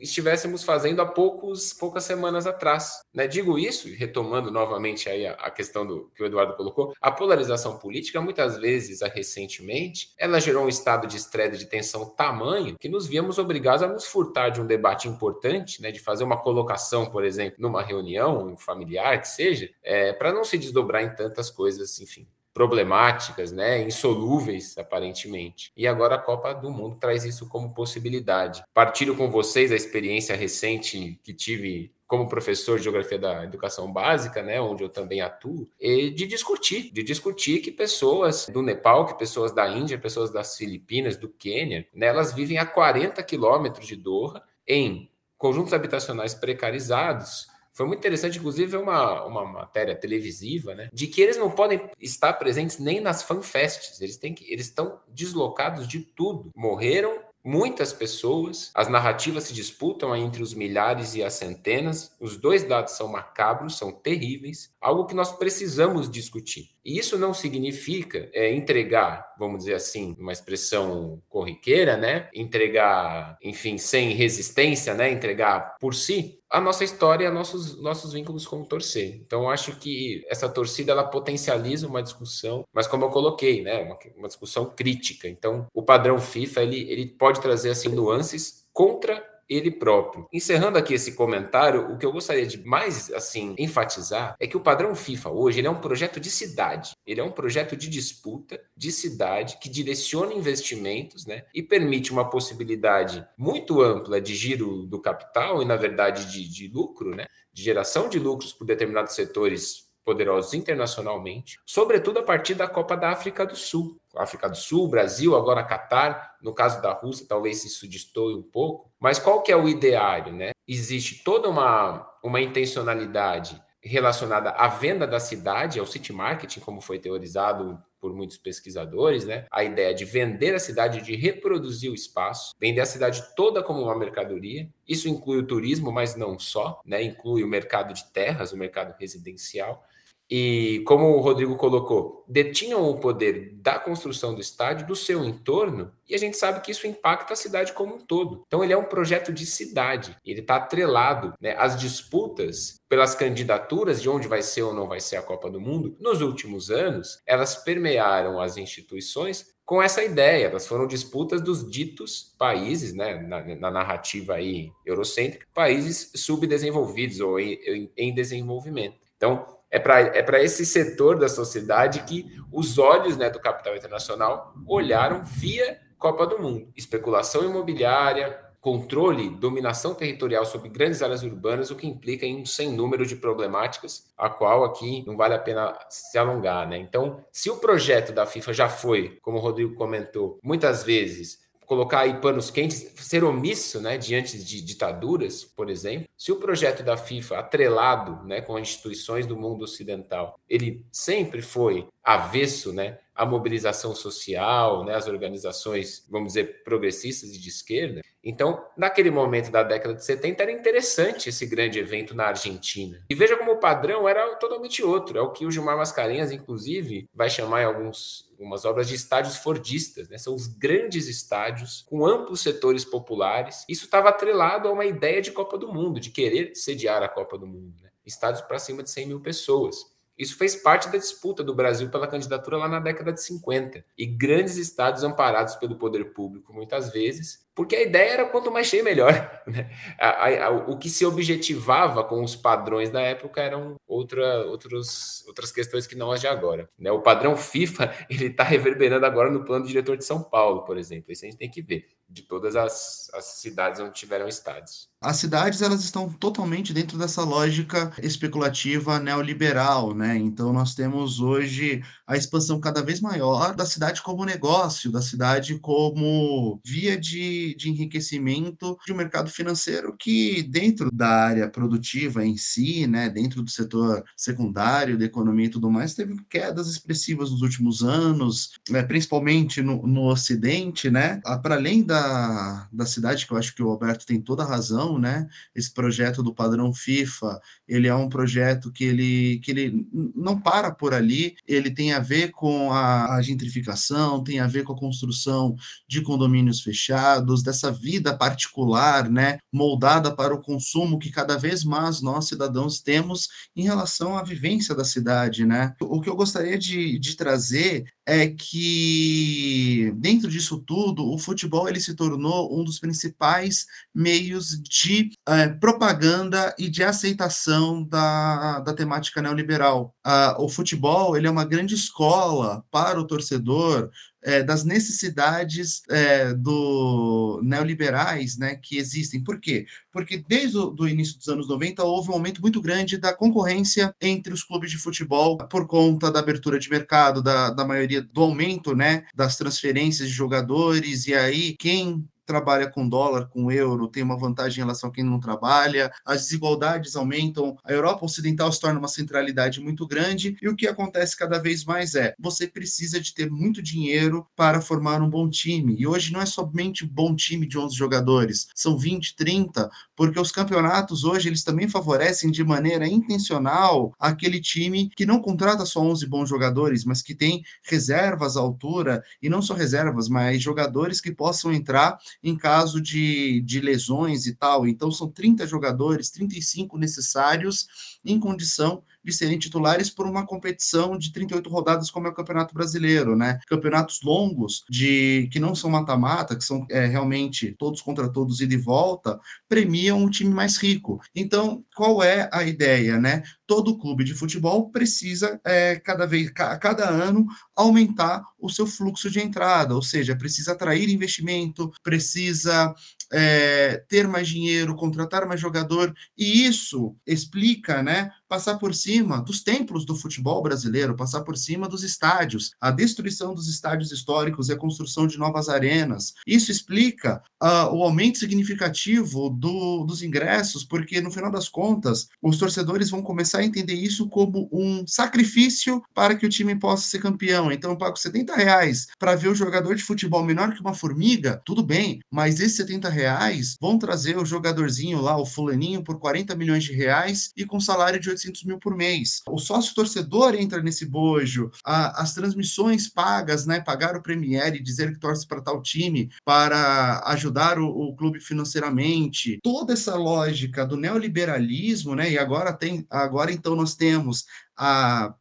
[0.00, 3.02] estivéssemos fazendo há poucos, poucas semanas atrás.
[3.12, 3.26] Né?
[3.26, 7.78] Digo isso, retomando novamente aí a, a, questão do que o Eduardo colocou, a polarização
[7.78, 12.76] política, muitas vezes, a recente recentemente, ela gerou um estado de estresse de tensão tamanho
[12.78, 16.36] que nos víamos obrigados a nos furtar de um debate importante, né, de fazer uma
[16.36, 21.50] colocação, por exemplo, numa reunião familiar, que seja, é, para não se desdobrar em tantas
[21.50, 22.26] coisas, enfim,
[22.58, 25.70] problemáticas, né, insolúveis aparentemente.
[25.76, 28.64] E agora a Copa do Mundo traz isso como possibilidade.
[28.74, 34.42] Partilho com vocês a experiência recente que tive como professor de geografia da educação básica,
[34.42, 39.16] né, onde eu também atuo, e de discutir, de discutir que pessoas do Nepal, que
[39.16, 43.94] pessoas da Índia, pessoas das Filipinas, do Quênia, né, elas vivem a 40 quilômetros de
[43.94, 47.46] Doha em conjuntos habitacionais precarizados.
[47.78, 52.32] Foi muito interessante, inclusive, uma, uma matéria televisiva, né, de que eles não podem estar
[52.32, 56.50] presentes nem nas fanfests, eles têm que, eles estão deslocados de tudo.
[56.56, 62.64] Morreram muitas pessoas, as narrativas se disputam entre os milhares e as centenas, os dois
[62.64, 66.70] dados são macabros, são terríveis, algo que nós precisamos discutir.
[66.84, 72.28] E isso não significa é, entregar, vamos dizer assim, uma expressão corriqueira, né?
[72.34, 75.10] Entregar, enfim, sem resistência, né?
[75.10, 79.20] Entregar por si a nossa história, nossos nossos vínculos com o torcer.
[79.24, 83.82] Então, acho que essa torcida ela potencializa uma discussão, mas como eu coloquei, né?
[83.82, 85.28] Uma, uma discussão crítica.
[85.28, 90.26] Então, o padrão FIFA ele, ele pode trazer assim nuances contra ele próprio.
[90.32, 94.60] Encerrando aqui esse comentário, o que eu gostaria de mais assim enfatizar é que o
[94.60, 98.92] padrão FIFA hoje é um projeto de cidade, ele é um projeto de disputa de
[98.92, 105.62] cidade que direciona investimentos, né, e permite uma possibilidade muito ampla de giro do capital
[105.62, 110.54] e na verdade de, de lucro, né, de geração de lucros por determinados setores poderosos
[110.54, 114.00] internacionalmente, sobretudo a partir da Copa da África do Sul.
[114.16, 118.90] África do Sul, Brasil, agora Catar, no caso da Rússia, talvez isso destoie um pouco,
[118.98, 120.52] mas qual que é o ideário, né?
[120.66, 126.98] Existe toda uma, uma intencionalidade relacionada à venda da cidade, ao city marketing, como foi
[126.98, 129.44] teorizado por muitos pesquisadores, né?
[129.50, 133.82] A ideia de vender a cidade, de reproduzir o espaço, vender a cidade toda como
[133.82, 134.70] uma mercadoria.
[134.88, 137.02] Isso inclui o turismo, mas não só, né?
[137.02, 139.84] Inclui o mercado de terras, o mercado residencial
[140.30, 145.90] e, como o Rodrigo colocou, detinham o poder da construção do estádio, do seu entorno,
[146.08, 148.44] e a gente sabe que isso impacta a cidade como um todo.
[148.46, 154.00] Então, ele é um projeto de cidade, ele está atrelado né, às disputas pelas candidaturas
[154.00, 155.96] de onde vai ser ou não vai ser a Copa do Mundo.
[156.00, 160.46] Nos últimos anos, elas permearam as instituições com essa ideia.
[160.46, 167.38] Elas foram disputas dos ditos países, né, na, na narrativa aí eurocêntrica, países subdesenvolvidos ou
[167.38, 168.96] em, em, desenvolvimento.
[169.18, 174.54] Então, é para é esse setor da sociedade que os olhos né, do capital internacional
[174.66, 176.72] olharam via Copa do Mundo.
[176.76, 182.72] Especulação imobiliária, controle, dominação territorial sobre grandes áreas urbanas, o que implica em um sem
[182.72, 186.68] número de problemáticas, a qual aqui não vale a pena se alongar.
[186.68, 186.78] Né?
[186.78, 191.38] Então, se o projeto da FIFA já foi, como o Rodrigo comentou, muitas vezes
[191.68, 196.82] colocar aí panos quentes, ser omisso né, diante de ditaduras, por exemplo, se o projeto
[196.82, 203.26] da FIFA, atrelado né, com instituições do mundo ocidental, ele sempre foi avesso né, à
[203.26, 209.62] mobilização social, né, às organizações, vamos dizer, progressistas e de esquerda, então, naquele momento da
[209.62, 213.02] década de 70, era interessante esse grande evento na Argentina.
[213.08, 215.16] E veja como o padrão era totalmente outro.
[215.18, 219.36] É o que o Gilmar Mascarenhas, inclusive, vai chamar em alguns, algumas obras de estádios
[219.36, 220.08] fordistas.
[220.08, 220.18] Né?
[220.18, 223.64] São os grandes estádios com amplos setores populares.
[223.68, 227.38] Isso estava atrelado a uma ideia de Copa do Mundo, de querer sediar a Copa
[227.38, 227.80] do Mundo.
[227.80, 227.88] Né?
[228.04, 229.97] Estádios para cima de 100 mil pessoas.
[230.18, 233.84] Isso fez parte da disputa do Brasil pela candidatura lá na década de 50.
[233.96, 238.68] E grandes estados amparados pelo poder público, muitas vezes, porque a ideia era quanto mais
[238.68, 239.12] cheio, melhor.
[239.48, 239.70] Né?
[239.98, 245.50] A, a, o que se objetivava com os padrões da época eram outra, outros, outras
[245.50, 246.68] questões que não as de agora.
[246.78, 246.92] Né?
[246.92, 250.76] O padrão FIFA ele está reverberando agora no plano do diretor de São Paulo, por
[250.76, 251.10] exemplo.
[251.10, 254.88] Isso a gente tem que ver, de todas as, as cidades onde tiveram estados.
[255.00, 260.16] As cidades elas estão totalmente dentro dessa lógica especulativa neoliberal, né?
[260.16, 265.58] Então nós temos hoje a expansão cada vez maior da cidade como negócio, da cidade
[265.58, 272.36] como via de de, enriquecimento de um mercado financeiro que, dentro da área produtiva em
[272.36, 277.42] si, né, dentro do setor secundário da economia e tudo mais, teve quedas expressivas nos
[277.42, 283.38] últimos anos, né, principalmente no, no Ocidente, né, para além da, da cidade, que eu
[283.38, 287.86] acho que o Alberto tem toda a razão, né, esse projeto do padrão FIFA, ele
[287.86, 292.30] é um projeto que ele, que ele não para por ali, ele tem a ver
[292.30, 298.16] com a, a gentrificação, tem a ver com a construção de condomínios fechados, dessa vida
[298.16, 304.16] particular, né, moldada para o consumo que cada vez mais nós cidadãos temos em relação
[304.16, 305.74] à vivência da cidade, né?
[305.80, 311.80] O que eu gostaria de, de trazer é que dentro disso tudo, o futebol ele
[311.80, 319.20] se tornou um dos principais meios de é, propaganda e de aceitação da, da temática
[319.20, 319.94] neoliberal.
[320.02, 323.90] Ah, o futebol ele é uma grande escola para o torcedor
[324.28, 329.24] é, das necessidades é, do neoliberais né, que existem.
[329.24, 329.64] Por quê?
[329.90, 334.34] Porque desde o início dos anos 90 houve um aumento muito grande da concorrência entre
[334.34, 338.76] os clubes de futebol por conta da abertura de mercado, da, da maioria do aumento
[338.76, 344.18] né, das transferências de jogadores, e aí quem trabalha com dólar, com euro, tem uma
[344.18, 348.78] vantagem em relação a quem não trabalha, as desigualdades aumentam, a Europa Ocidental se torna
[348.78, 353.14] uma centralidade muito grande, e o que acontece cada vez mais é, você precisa de
[353.14, 357.46] ter muito dinheiro para formar um bom time, e hoje não é somente bom time
[357.46, 362.86] de 11 jogadores, são 20, 30, porque os campeonatos hoje, eles também favorecem de maneira
[362.86, 368.40] intencional aquele time que não contrata só 11 bons jogadores, mas que tem reservas à
[368.40, 374.26] altura, e não só reservas, mas jogadores que possam entrar em caso de, de lesões
[374.26, 374.66] e tal.
[374.66, 377.66] Então, são 30 jogadores, 35 necessários
[378.04, 382.54] em condição de serem titulares por uma competição de 38 rodadas, como é o Campeonato
[382.54, 383.38] Brasileiro, né?
[383.46, 388.56] Campeonatos longos, de que não são mata-mata, que são é, realmente todos contra todos, e
[388.56, 389.18] volta,
[389.48, 391.00] premiam o time mais rico.
[391.14, 393.22] Então, qual é a ideia, né?
[393.46, 397.26] Todo clube de futebol precisa, é, cada vez, a cada ano,
[397.56, 402.74] aumentar o seu fluxo de entrada, ou seja, precisa atrair investimento, precisa
[403.12, 409.42] é, ter mais dinheiro, contratar mais jogador, e isso explica, né, passar por cima dos
[409.42, 414.52] templos do futebol brasileiro, passar por cima dos estádios, a destruição dos estádios históricos e
[414.52, 416.14] a construção de novas arenas.
[416.26, 422.38] Isso explica uh, o aumento significativo do, dos ingressos, porque no final das contas, os
[422.38, 427.00] torcedores vão começar a entender isso como um sacrifício para que o time possa ser
[427.00, 427.50] campeão.
[427.50, 431.40] Então, eu pago 70 reais para ver o jogador de futebol menor que uma formiga,
[431.44, 436.34] tudo bem, mas esses 70 reais vão trazer o jogadorzinho lá, o fulaninho, por 40
[436.34, 439.22] milhões de reais e com salário de 800 mil por mês.
[439.28, 444.62] O sócio torcedor entra nesse bojo, a, as transmissões pagas, né, pagar o Premier e
[444.62, 449.38] dizer que torce para tal time para ajudar o, o clube financeiramente.
[449.42, 454.24] Toda essa lógica do neoliberalismo, né, e agora tem, agora então nós temos
[454.56, 455.14] a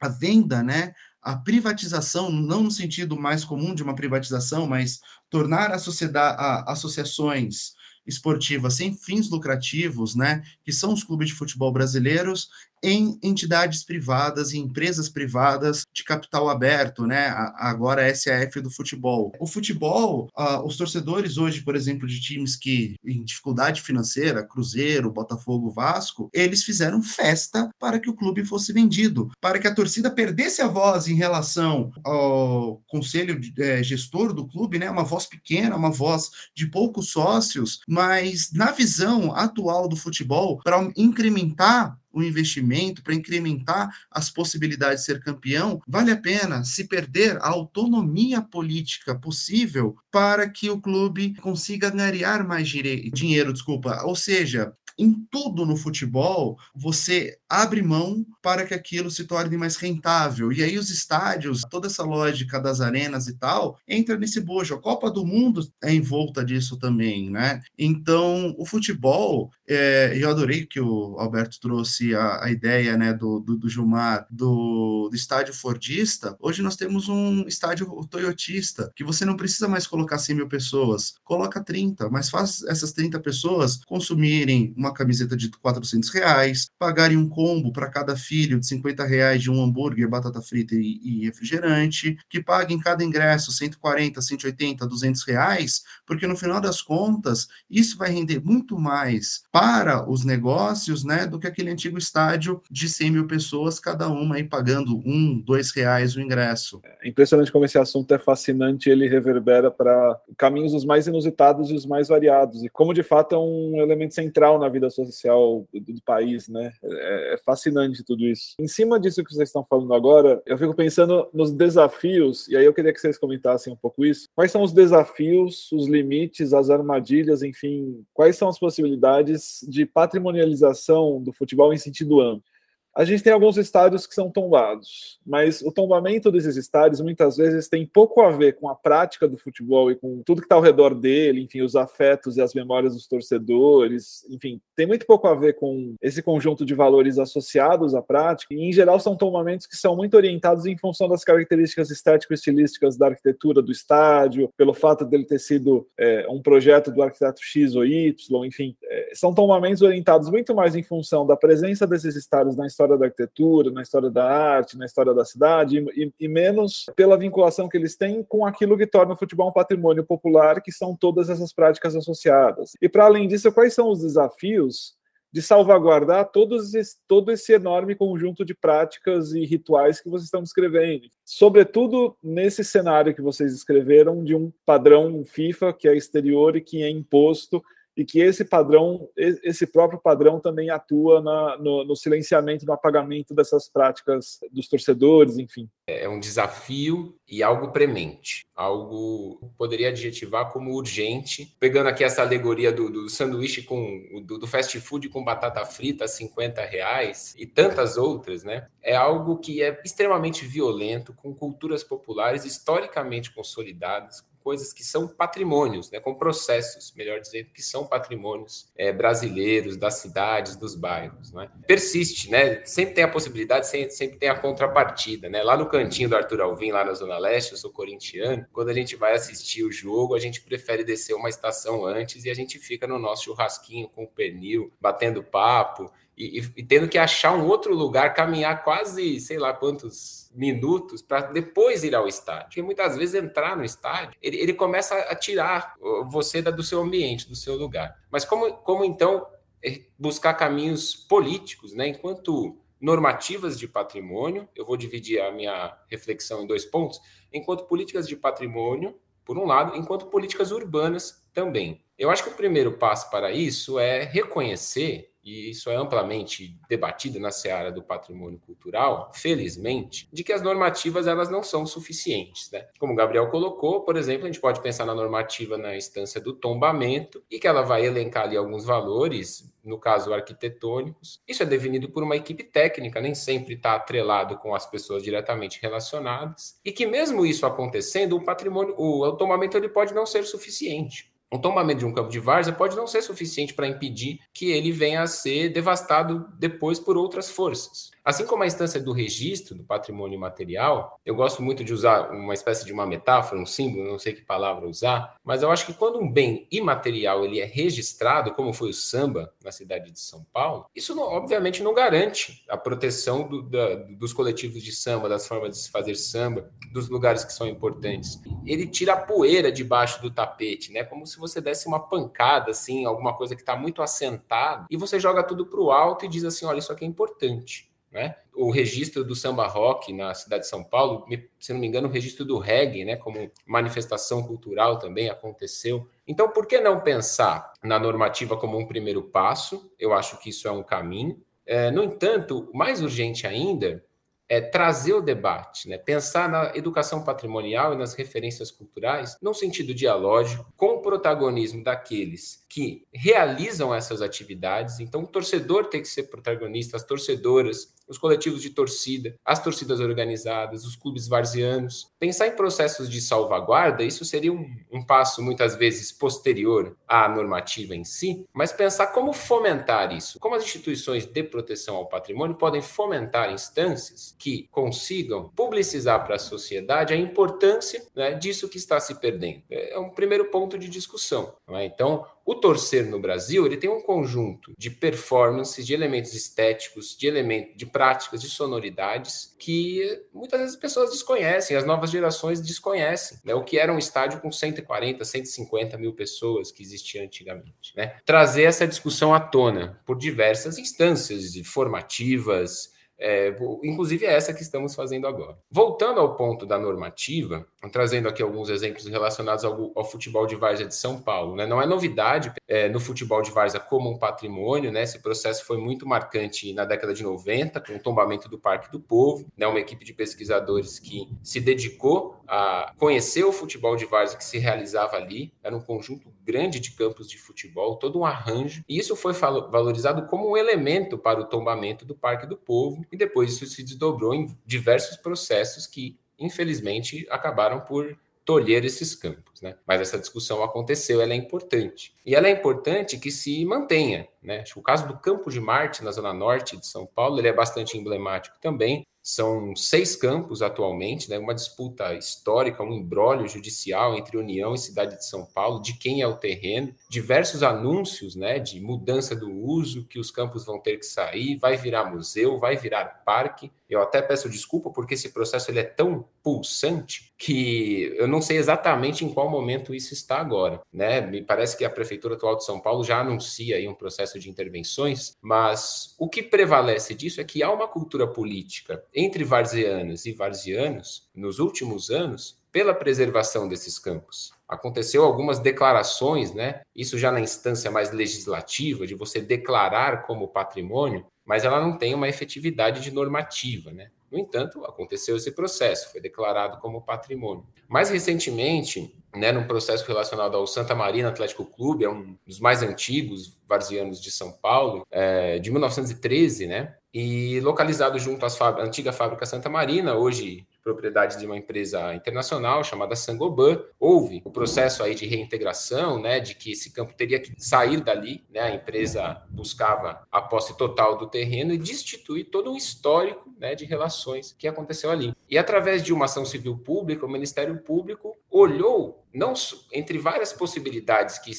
[0.00, 0.92] a venda, né,
[1.24, 5.00] a privatização, não no sentido mais comum de uma privatização, mas
[5.30, 7.72] tornar a sociedade, a, associações
[8.06, 12.50] esportivas sem fins lucrativos, né, que são os clubes de futebol brasileiros,
[12.84, 17.28] em entidades privadas e empresas privadas de capital aberto, né?
[17.56, 19.32] Agora a SAF do futebol.
[19.40, 25.10] O futebol, uh, os torcedores hoje, por exemplo, de times que em dificuldade financeira, Cruzeiro,
[25.10, 30.10] Botafogo, Vasco, eles fizeram festa para que o clube fosse vendido, para que a torcida
[30.10, 34.90] perdesse a voz em relação ao conselho é, gestor do clube, né?
[34.90, 40.86] Uma voz pequena, uma voz de poucos sócios, mas na visão atual do futebol, para
[40.94, 47.36] incrementar o investimento, para incrementar as possibilidades de ser campeão, vale a pena se perder
[47.38, 54.02] a autonomia política possível para que o clube consiga ganhar mais dinheiro, desculpa.
[54.04, 59.76] Ou seja, em tudo no futebol, você abre mão para que aquilo se torne mais
[59.76, 60.52] rentável.
[60.52, 64.74] E aí os estádios, toda essa lógica das arenas e tal, entra nesse bojo.
[64.74, 67.62] A Copa do Mundo é em volta disso também, né?
[67.78, 73.40] Então, o futebol, é, eu adorei que o Alberto trouxe a, a ideia, né, do,
[73.40, 76.36] do, do Gilmar, do, do estádio Fordista.
[76.40, 81.14] Hoje nós temos um estádio toyotista, que você não precisa mais colocar 100 mil pessoas,
[81.24, 87.28] coloca 30, mas faz essas 30 pessoas consumirem uma camiseta de 400 reais, pagarem um
[87.44, 92.16] combo para cada filho de 50 reais de um hambúrguer, batata frita e, e refrigerante,
[92.26, 98.10] que paguem cada ingresso 140, 180, 200 reais, porque no final das contas, isso vai
[98.10, 103.26] render muito mais para os negócios, né, do que aquele antigo estádio de 100 mil
[103.26, 106.80] pessoas, cada uma aí pagando um, dois reais o ingresso.
[107.02, 111.74] É impressionante como esse assunto é fascinante, ele reverbera para caminhos os mais inusitados e
[111.74, 115.92] os mais variados, e como de fato é um elemento central na vida social do,
[115.92, 116.72] do país, né?
[116.82, 118.54] É, é, fascinante tudo isso.
[118.58, 122.64] Em cima disso que vocês estão falando agora, eu fico pensando nos desafios, e aí
[122.64, 124.28] eu queria que vocês comentassem um pouco isso.
[124.34, 131.22] Quais são os desafios, os limites, as armadilhas, enfim, quais são as possibilidades de patrimonialização
[131.22, 132.53] do futebol em sentido amplo?
[132.94, 137.68] A gente tem alguns estádios que são tombados, mas o tombamento desses estádios muitas vezes
[137.68, 140.60] tem pouco a ver com a prática do futebol e com tudo que está ao
[140.60, 145.34] redor dele, enfim, os afetos e as memórias dos torcedores, enfim, tem muito pouco a
[145.34, 149.76] ver com esse conjunto de valores associados à prática, e em geral são tombamentos que
[149.76, 155.24] são muito orientados em função das características estético-estilísticas da arquitetura do estádio, pelo fato dele
[155.24, 160.30] ter sido é, um projeto do arquiteto X ou Y, enfim, é, são tombamentos orientados
[160.30, 164.24] muito mais em função da presença desses estádios na história da arquitetura, na história da
[164.24, 168.76] arte, na história da cidade, e, e menos pela vinculação que eles têm com aquilo
[168.76, 172.72] que torna o futebol um patrimônio popular, que são todas essas práticas associadas.
[172.80, 174.94] E para além disso, quais são os desafios
[175.34, 176.70] de salvaguardar todos
[177.08, 181.08] todo esse enorme conjunto de práticas e rituais que vocês estão descrevendo.
[181.24, 186.84] Sobretudo nesse cenário que vocês escreveram de um padrão FIFA que é exterior e que
[186.84, 187.60] é imposto
[187.96, 193.34] e que esse padrão, esse próprio padrão também atua na, no, no, silenciamento, no apagamento
[193.34, 195.68] dessas práticas dos torcedores, enfim.
[195.86, 201.54] É um desafio e algo premente, algo poderia adjetivar como urgente.
[201.60, 206.04] Pegando aqui essa alegoria do, do sanduíche com do, do, fast food com batata frita
[206.04, 208.66] a 50 reais e tantas outras, né?
[208.82, 215.90] É algo que é extremamente violento, com culturas populares historicamente consolidadas, coisas que são patrimônios,
[215.90, 221.32] né, com processos, melhor dizendo, que são patrimônios é, brasileiros, das cidades, dos bairros.
[221.32, 221.50] Né?
[221.66, 222.62] Persiste, né?
[222.66, 225.30] sempre tem a possibilidade, sempre, sempre tem a contrapartida.
[225.30, 225.42] Né?
[225.42, 228.74] Lá no cantinho do Arthur Alvim, lá na Zona Leste, eu sou corintiano, quando a
[228.74, 232.58] gente vai assistir o jogo, a gente prefere descer uma estação antes e a gente
[232.58, 237.34] fica no nosso churrasquinho com o pernil, batendo papo, e, e, e, tendo que achar
[237.34, 242.46] um outro lugar, caminhar quase sei lá quantos minutos para depois ir ao estádio.
[242.46, 245.74] Porque muitas vezes entrar no estádio, ele, ele começa a tirar
[246.08, 247.96] você do seu ambiente, do seu lugar.
[248.10, 249.26] Mas como, como então
[249.64, 251.88] é, buscar caminhos políticos, né?
[251.88, 257.00] Enquanto normativas de patrimônio, eu vou dividir a minha reflexão em dois pontos,
[257.32, 261.82] enquanto políticas de patrimônio, por um lado, enquanto políticas urbanas também.
[261.96, 267.18] Eu acho que o primeiro passo para isso é reconhecer e isso é amplamente debatido
[267.18, 272.50] na seara do patrimônio cultural, felizmente, de que as normativas elas não são suficientes.
[272.50, 272.66] Né?
[272.78, 276.34] Como o Gabriel colocou, por exemplo, a gente pode pensar na normativa na instância do
[276.34, 281.22] tombamento e que ela vai elencar ali alguns valores, no caso arquitetônicos.
[281.26, 285.58] Isso é definido por uma equipe técnica, nem sempre está atrelado com as pessoas diretamente
[285.62, 291.13] relacionadas, e que mesmo isso acontecendo, o patrimônio, o tombamento ele pode não ser suficiente
[291.34, 294.70] um tombamento de um campo de várzea pode não ser suficiente para impedir que ele
[294.70, 297.93] venha a ser devastado depois por outras forças.
[298.04, 302.34] Assim como a instância do registro do patrimônio material, eu gosto muito de usar uma
[302.34, 305.72] espécie de uma metáfora, um símbolo, não sei que palavra usar, mas eu acho que
[305.72, 310.22] quando um bem imaterial ele é registrado, como foi o samba na cidade de São
[310.32, 315.26] Paulo, isso não, obviamente não garante a proteção do, da, dos coletivos de samba, das
[315.26, 318.20] formas de se fazer samba, dos lugares que são importantes.
[318.44, 320.84] Ele tira a poeira debaixo do tapete, né?
[320.84, 325.00] Como se você desse uma pancada, assim, alguma coisa que está muito assentada, e você
[325.00, 327.72] joga tudo para o alto e diz assim: olha, isso aqui é importante.
[327.94, 328.16] Né?
[328.34, 331.06] O registro do samba rock na cidade de São Paulo,
[331.38, 335.88] se não me engano, o registro do reggae, né, como manifestação cultural também aconteceu.
[336.04, 339.72] Então, por que não pensar na normativa como um primeiro passo?
[339.78, 341.22] Eu acho que isso é um caminho.
[341.46, 343.84] É, no entanto, mais urgente ainda
[344.28, 345.78] é trazer o debate, né?
[345.78, 352.43] pensar na educação patrimonial e nas referências culturais num sentido dialógico, com o protagonismo daqueles
[352.54, 354.78] que realizam essas atividades.
[354.78, 359.80] Então, o torcedor tem que ser protagonista, as torcedoras, os coletivos de torcida, as torcidas
[359.80, 361.90] organizadas, os clubes varzianos.
[361.98, 367.74] Pensar em processos de salvaguarda, isso seria um, um passo muitas vezes posterior à normativa
[367.74, 372.62] em si, mas pensar como fomentar isso, como as instituições de proteção ao patrimônio podem
[372.62, 378.94] fomentar instâncias que consigam publicizar para a sociedade a importância né, disso que está se
[379.00, 379.42] perdendo.
[379.50, 381.34] É um primeiro ponto de discussão.
[381.48, 381.64] É?
[381.64, 387.06] Então, o torcer no Brasil, ele tem um conjunto de performances, de elementos estéticos, de
[387.06, 393.18] elementos, de práticas, de sonoridades que muitas vezes as pessoas desconhecem, as novas gerações desconhecem,
[393.24, 393.34] né?
[393.34, 397.96] O que era um estádio com 140, 150 mil pessoas que existia antigamente, né?
[398.06, 404.74] Trazer essa discussão à tona por diversas instâncias formativas, é, inclusive é essa que estamos
[404.74, 405.36] fazendo agora.
[405.50, 410.66] Voltando ao ponto da normativa, trazendo aqui alguns exemplos relacionados ao, ao futebol de várzea
[410.66, 411.34] de São Paulo.
[411.34, 411.46] Né?
[411.46, 414.82] Não é novidade é, no futebol de várzea como um patrimônio, né?
[414.82, 418.80] esse processo foi muito marcante na década de 90, com o tombamento do Parque do
[418.80, 419.46] Povo, né?
[419.46, 424.38] uma equipe de pesquisadores que se dedicou a conhecer o futebol de várzea que se
[424.38, 428.96] realizava ali, era um conjunto grande de campos de futebol, todo um arranjo, e isso
[428.96, 433.46] foi valorizado como um elemento para o tombamento do Parque do Povo, e depois isso
[433.46, 439.56] se desdobrou em diversos processos que, infelizmente, acabaram por tolher esses campos, né?
[439.66, 441.94] Mas essa discussão aconteceu, ela é importante.
[442.06, 444.42] E ela é importante que se mantenha, né?
[444.56, 447.76] O caso do Campo de Marte, na zona norte de São Paulo, ele é bastante
[447.76, 448.86] emblemático também.
[449.06, 451.18] São seis campos atualmente, né?
[451.18, 456.00] uma disputa histórica, um embrólio judicial entre União e Cidade de São Paulo, de quem
[456.00, 460.78] é o terreno, diversos anúncios né, de mudança do uso, que os campos vão ter
[460.78, 463.52] que sair, vai virar museu, vai virar parque.
[463.68, 468.38] Eu até peço desculpa porque esse processo ele é tão pulsante que eu não sei
[468.38, 470.60] exatamente em qual momento isso está agora.
[470.72, 471.00] Né?
[471.00, 474.30] Me parece que a Prefeitura atual de São Paulo já anuncia aí um processo de
[474.30, 480.12] intervenções, mas o que prevalece disso é que há uma cultura política entre varzianas e
[480.12, 484.32] varzianos, nos últimos anos, pela preservação desses campos.
[484.48, 486.62] Aconteceu algumas declarações, né?
[486.74, 491.94] Isso já na instância mais legislativa, de você declarar como patrimônio, mas ela não tem
[491.94, 493.90] uma efetividade de normativa, né?
[494.14, 497.44] No entanto, aconteceu esse processo, foi declarado como patrimônio.
[497.66, 502.62] Mais recentemente, né, num processo relacionado ao Santa Marina Atlético Clube, é um dos mais
[502.62, 506.76] antigos varzianos de São Paulo, é, de 1913, né?
[506.92, 508.28] E localizado junto à
[508.62, 513.62] antiga fábrica Santa Marina, hoje propriedade de uma empresa internacional chamada Sangoban.
[513.78, 518.24] Houve o processo aí de reintegração, né, de que esse campo teria que sair dali,
[518.30, 523.54] né, a empresa buscava a posse total do terreno e destituir todo um histórico, né,
[523.54, 525.14] de relações que aconteceu ali.
[525.28, 529.34] E através de uma ação civil pública, o Ministério Público olhou não
[529.70, 531.30] entre várias possibilidades que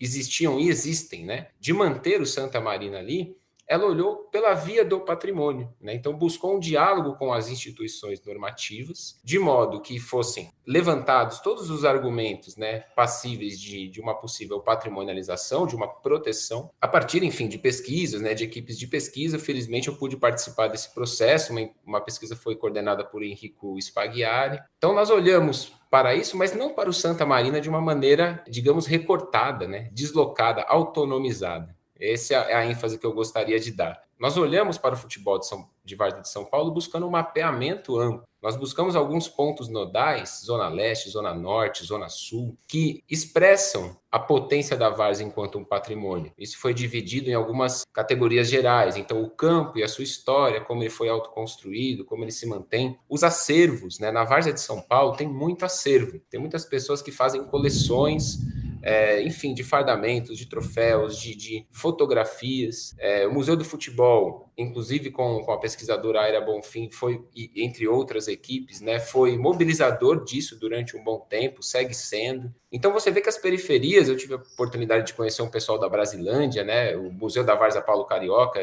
[0.00, 3.36] existiam e existem, né, de manter o Santa Marina ali,
[3.68, 5.94] ela olhou pela via do patrimônio, né?
[5.94, 11.84] então buscou um diálogo com as instituições normativas, de modo que fossem levantados todos os
[11.84, 17.58] argumentos né, passíveis de, de uma possível patrimonialização, de uma proteção, a partir, enfim, de
[17.58, 19.38] pesquisas, né, de equipes de pesquisa.
[19.38, 24.60] Felizmente, eu pude participar desse processo, uma, uma pesquisa foi coordenada por Henrico Spaghiari.
[24.78, 28.86] Então, nós olhamos para isso, mas não para o Santa Marina de uma maneira, digamos,
[28.86, 31.76] recortada, né, deslocada, autonomizada.
[32.02, 34.02] Essa é a ênfase que eu gostaria de dar.
[34.18, 37.98] Nós olhamos para o futebol de, São, de Várzea de São Paulo buscando um mapeamento
[37.98, 38.22] amplo.
[38.42, 44.76] Nós buscamos alguns pontos nodais, Zona Leste, Zona Norte, Zona Sul, que expressam a potência
[44.76, 46.32] da Várzea enquanto um patrimônio.
[46.36, 48.96] Isso foi dividido em algumas categorias gerais.
[48.96, 52.98] Então, o campo e a sua história, como ele foi autoconstruído, como ele se mantém.
[53.08, 54.10] Os acervos, né?
[54.10, 56.20] Na Várzea de São Paulo tem muito acervo.
[56.28, 58.38] Tem muitas pessoas que fazem coleções
[58.82, 62.94] é, enfim, de fardamentos, de troféus, de, de fotografias.
[62.98, 67.22] É, o Museu do Futebol, inclusive com, com a pesquisadora Aira Bonfim, foi,
[67.56, 72.52] entre outras equipes, né, foi mobilizador disso durante um bom tempo, segue sendo.
[72.70, 75.88] Então você vê que as periferias, eu tive a oportunidade de conhecer um pessoal da
[75.88, 78.60] Brasilândia, né, o Museu da Varza Paulo Carioca,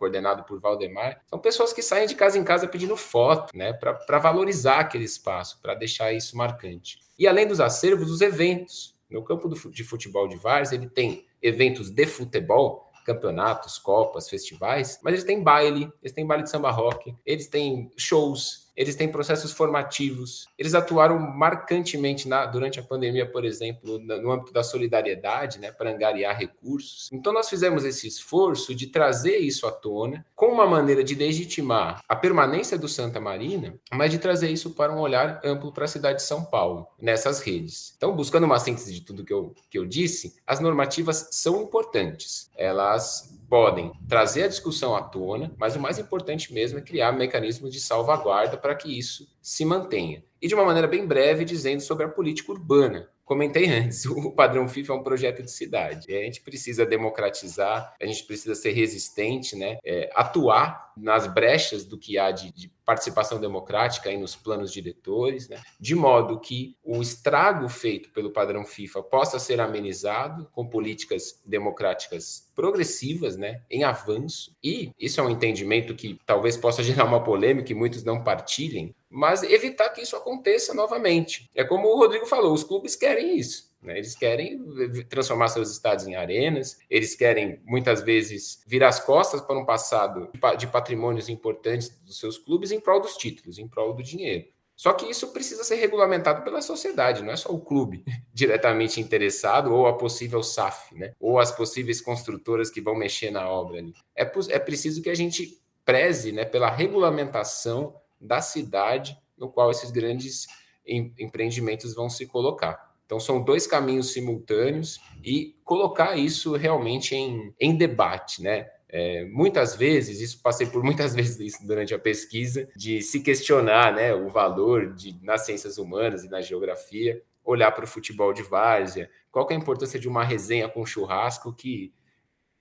[0.00, 4.18] coordenado por Valdemar, são pessoas que saem de casa em casa pedindo foto, né, para
[4.18, 6.98] valorizar aquele espaço, para deixar isso marcante.
[7.18, 8.98] E além dos acervos, os eventos.
[9.10, 15.14] No campo de futebol de Vars, ele tem eventos de futebol, campeonatos, copas, festivais, mas
[15.14, 19.52] eles têm baile, eles têm baile de samba rock, eles têm shows, eles têm processos
[19.52, 25.70] formativos, eles atuaram marcantemente na, durante a pandemia, por exemplo, no âmbito da solidariedade, né,
[25.70, 27.08] para angariar recursos.
[27.12, 32.00] Então, nós fizemos esse esforço de trazer isso à tona, com uma maneira de legitimar
[32.08, 35.88] a permanência do Santa Marina, mas de trazer isso para um olhar amplo para a
[35.88, 37.94] cidade de São Paulo, nessas redes.
[37.96, 42.50] Então, buscando uma síntese de tudo que eu, que eu disse, as normativas são importantes.
[42.56, 47.72] Elas podem trazer a discussão à tona, mas o mais importante mesmo é criar mecanismos
[47.72, 50.22] de salvaguarda para que isso se mantenha.
[50.40, 53.10] E de uma maneira bem breve, dizendo sobre a política urbana.
[53.24, 56.14] Comentei antes, o padrão FIFA é um projeto de cidade.
[56.14, 59.78] A gente precisa democratizar, a gente precisa ser resistente, né?
[59.84, 65.48] É, atuar nas brechas do que há de, de participação democrática aí nos planos diretores,
[65.48, 65.60] né?
[65.78, 72.50] de modo que o estrago feito pelo padrão FIFA possa ser amenizado com políticas democráticas
[72.54, 74.56] progressivas, né, em avanço.
[74.62, 78.94] E isso é um entendimento que talvez possa gerar uma polêmica e muitos não partilhem,
[79.08, 81.48] mas evitar que isso aconteça novamente.
[81.54, 83.69] É como o Rodrigo falou, os clubes querem isso.
[83.82, 83.98] Né?
[83.98, 84.62] Eles querem
[85.08, 90.30] transformar seus estados em arenas, eles querem muitas vezes virar as costas para um passado
[90.58, 94.46] de patrimônios importantes dos seus clubes em prol dos títulos, em prol do dinheiro.
[94.76, 98.02] Só que isso precisa ser regulamentado pela sociedade, não é só o clube
[98.32, 101.12] diretamente interessado ou a possível SAF, né?
[101.20, 103.92] ou as possíveis construtoras que vão mexer na obra ali.
[104.16, 109.90] É, é preciso que a gente preze né, pela regulamentação da cidade no qual esses
[109.90, 110.46] grandes
[110.86, 112.89] em, empreendimentos vão se colocar.
[113.10, 118.70] Então, são dois caminhos simultâneos e colocar isso realmente em, em debate, né?
[118.88, 123.92] É, muitas vezes, isso passei por muitas vezes isso durante a pesquisa, de se questionar
[123.92, 128.44] né, o valor de, nas ciências humanas e na geografia, olhar para o futebol de
[128.44, 131.92] várzea, qual é a importância de uma resenha com churrasco que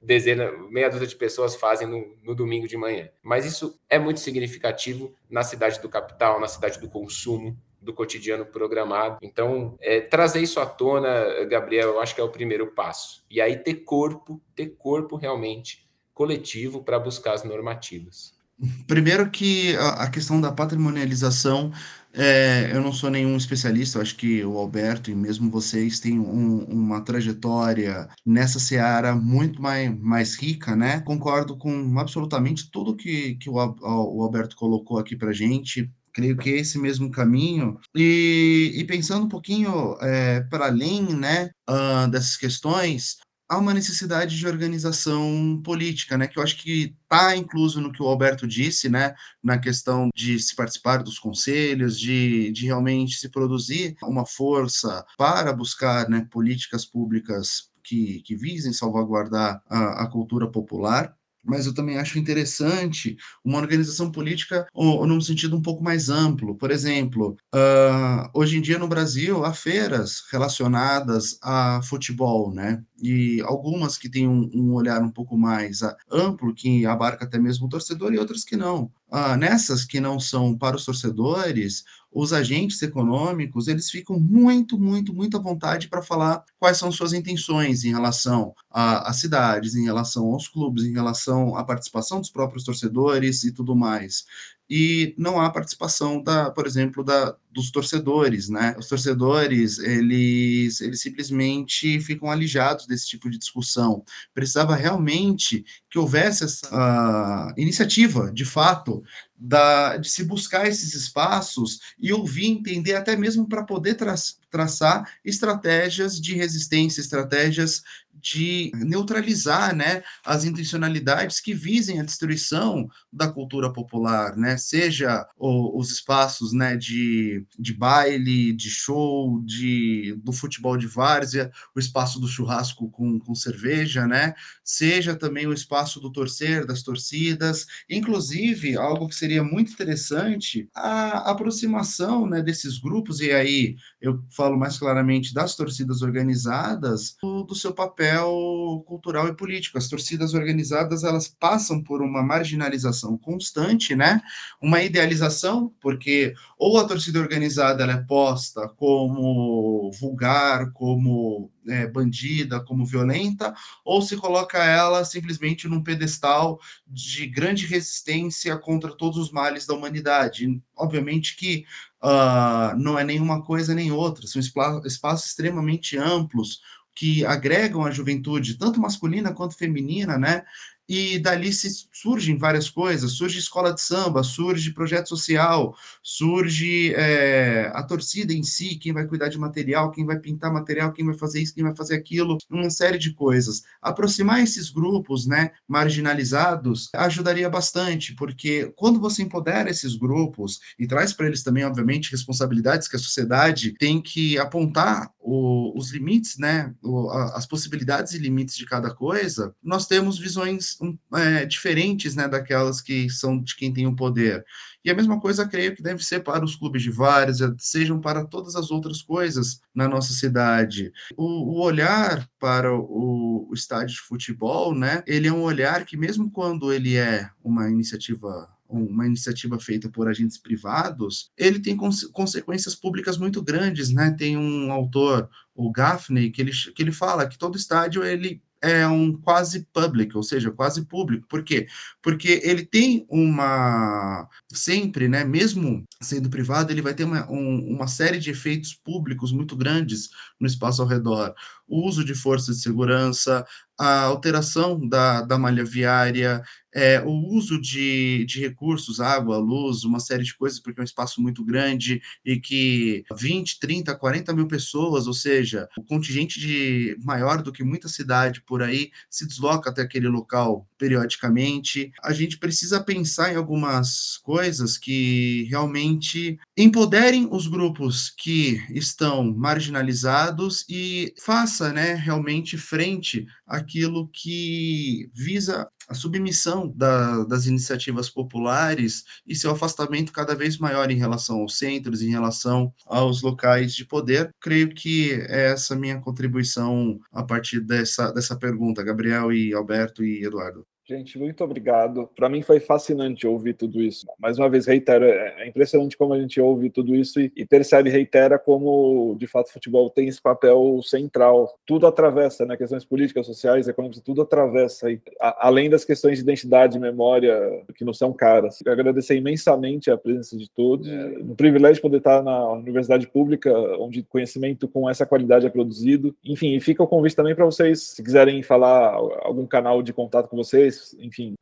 [0.01, 3.07] dezena, meia dúzia de pessoas fazem no, no, domingo de manhã.
[3.21, 8.45] Mas isso é muito significativo na cidade do capital, na cidade do consumo, do cotidiano
[8.45, 9.17] programado.
[9.21, 13.23] Então, é, trazer isso à tona, Gabriel, eu acho que é o primeiro passo.
[13.29, 18.37] E aí ter corpo, ter corpo realmente coletivo para buscar as normativas.
[18.85, 21.71] Primeiro que a, questão da patrimonialização
[22.11, 26.65] é, eu não sou nenhum especialista, acho que o Alberto e mesmo vocês têm um,
[26.65, 30.99] uma trajetória nessa seara muito mais, mais rica, né?
[31.01, 35.89] Concordo com absolutamente tudo que, que o, o Alberto colocou aqui para gente.
[36.13, 37.79] Creio que é esse mesmo caminho.
[37.95, 43.17] E, e pensando um pouquinho é, para além né, uh, dessas questões,
[43.49, 48.01] há uma necessidade de organização política, né, que eu acho que está incluso no que
[48.01, 53.29] o Alberto disse, né, na questão de se participar dos conselhos, de, de realmente se
[53.29, 60.47] produzir uma força para buscar né, políticas públicas que, que visem salvaguardar a, a cultura
[60.49, 65.83] popular mas eu também acho interessante uma organização política ou, ou num sentido um pouco
[65.83, 66.55] mais amplo.
[66.55, 72.83] Por exemplo, uh, hoje em dia no Brasil há feiras relacionadas a futebol, né?
[73.01, 77.39] E algumas que têm um, um olhar um pouco mais uh, amplo, que abarca até
[77.39, 78.91] mesmo o torcedor, e outras que não.
[79.11, 85.13] Uh, nessas que não são para os torcedores, os agentes econômicos, eles ficam muito, muito,
[85.13, 90.25] muito à vontade para falar quais são suas intenções em relação às cidades, em relação
[90.27, 94.25] aos clubes, em relação à participação dos próprios torcedores e tudo mais
[94.69, 98.75] e não há participação da, por exemplo, da, dos torcedores, né?
[98.77, 104.03] Os torcedores, eles, eles simplesmente ficam alijados desse tipo de discussão.
[104.33, 109.03] Precisava realmente que houvesse essa uh, iniciativa, de fato,
[109.35, 114.13] da, de se buscar esses espaços e ouvir, entender, até mesmo para poder tra
[114.51, 117.83] traçar estratégias de resistência, estratégias
[118.21, 125.79] de neutralizar né, as intencionalidades que visem a destruição da cultura popular, né, seja o,
[125.79, 132.19] os espaços né, de, de baile, de show, de, do futebol de várzea, o espaço
[132.19, 134.33] do churrasco com, com cerveja, né,
[134.63, 141.29] seja também o espaço do torcer, das torcidas, inclusive algo que seria muito interessante, a
[141.31, 147.55] aproximação né, desses grupos, e aí eu falo mais claramente das torcidas organizadas, do, do
[147.55, 149.77] seu papel cultural e político.
[149.77, 154.21] As torcidas organizadas elas passam por uma marginalização constante, né?
[154.61, 162.85] Uma idealização, porque ou a torcida organizada é posta como vulgar, como é, bandida, como
[162.85, 163.53] violenta,
[163.85, 169.75] ou se coloca ela simplesmente num pedestal de grande resistência contra todos os males da
[169.75, 170.59] humanidade.
[170.75, 171.65] Obviamente que
[172.03, 176.61] uh, não é nenhuma coisa nem outra, são espaços extremamente amplos,
[176.95, 180.43] que agregam a juventude, tanto masculina quanto feminina, né?
[180.89, 187.71] E dali se surgem várias coisas, surge escola de samba, surge projeto social, surge é,
[187.75, 191.13] a torcida em si, quem vai cuidar de material, quem vai pintar material, quem vai
[191.13, 193.61] fazer isso, quem vai fazer aquilo, uma série de coisas.
[193.79, 201.13] Aproximar esses grupos, né, marginalizados, ajudaria bastante, porque quando você empodera esses grupos e traz
[201.13, 206.73] para eles também, obviamente, responsabilidades que a sociedade tem que apontar o, os limites, né,
[206.81, 210.78] o, as possibilidades e limites de cada coisa, nós temos visões
[211.13, 214.45] é, diferentes né, daquelas que são de quem tem o poder.
[214.83, 218.25] E a mesma coisa creio que deve ser para os clubes de várzea, sejam para
[218.25, 220.91] todas as outras coisas na nossa cidade.
[221.17, 225.97] O, o olhar para o, o estádio de futebol, né, ele é um olhar que
[225.97, 232.03] mesmo quando ele é uma iniciativa uma iniciativa feita por agentes privados, ele tem cons
[232.13, 234.11] consequências públicas muito grandes, né?
[234.11, 238.87] Tem um autor, o Gaffney, que ele, que ele fala que todo estádio ele é
[238.87, 241.27] um quase public, ou seja, quase público.
[241.27, 241.67] Por quê?
[242.01, 247.87] Porque ele tem uma sempre, né, mesmo sendo privado, ele vai ter uma, um, uma
[247.87, 250.09] série de efeitos públicos muito grandes
[250.39, 251.33] no espaço ao redor.
[251.67, 253.45] O uso de forças de segurança,
[253.79, 256.43] a alteração da, da malha viária,
[256.73, 260.85] é, o uso de, de recursos, água, luz, uma série de coisas, porque é um
[260.85, 266.97] espaço muito grande e que 20, 30, 40 mil pessoas, ou seja, o contingente de
[267.03, 271.91] maior do que muita cidade por aí se desloca até aquele local periodicamente.
[272.03, 280.65] A gente precisa pensar em algumas coisas que realmente empoderem os grupos que estão marginalizados
[280.69, 289.03] e faça, né, realmente frente a aquilo que visa a submissão da, das iniciativas populares
[289.25, 293.85] e seu afastamento cada vez maior em relação aos centros, em relação aos locais de
[293.85, 294.33] poder.
[294.39, 300.23] Creio que é essa minha contribuição a partir dessa, dessa pergunta, Gabriel e Alberto e
[300.23, 300.65] Eduardo.
[300.89, 302.09] Gente, muito obrigado.
[302.15, 304.07] Para mim foi fascinante ouvir tudo isso.
[304.17, 307.45] Mais uma vez, reitero, é, é impressionante como a gente ouve tudo isso e, e
[307.45, 311.55] percebe, reitera como, de fato, o futebol tem esse papel central.
[311.63, 312.57] Tudo atravessa, né?
[312.57, 314.89] Questões políticas, sociais, econômicas, tudo atravessa.
[314.91, 318.57] E, a, além das questões de identidade e memória, que não são caras.
[318.57, 320.87] Quero agradecer imensamente a presença de todos.
[320.87, 326.15] É um privilégio poder estar na universidade pública, onde conhecimento com essa qualidade é produzido.
[326.25, 330.27] Enfim, e fica o convite também para vocês, se quiserem falar algum canal de contato
[330.27, 331.35] com vocês, enfim.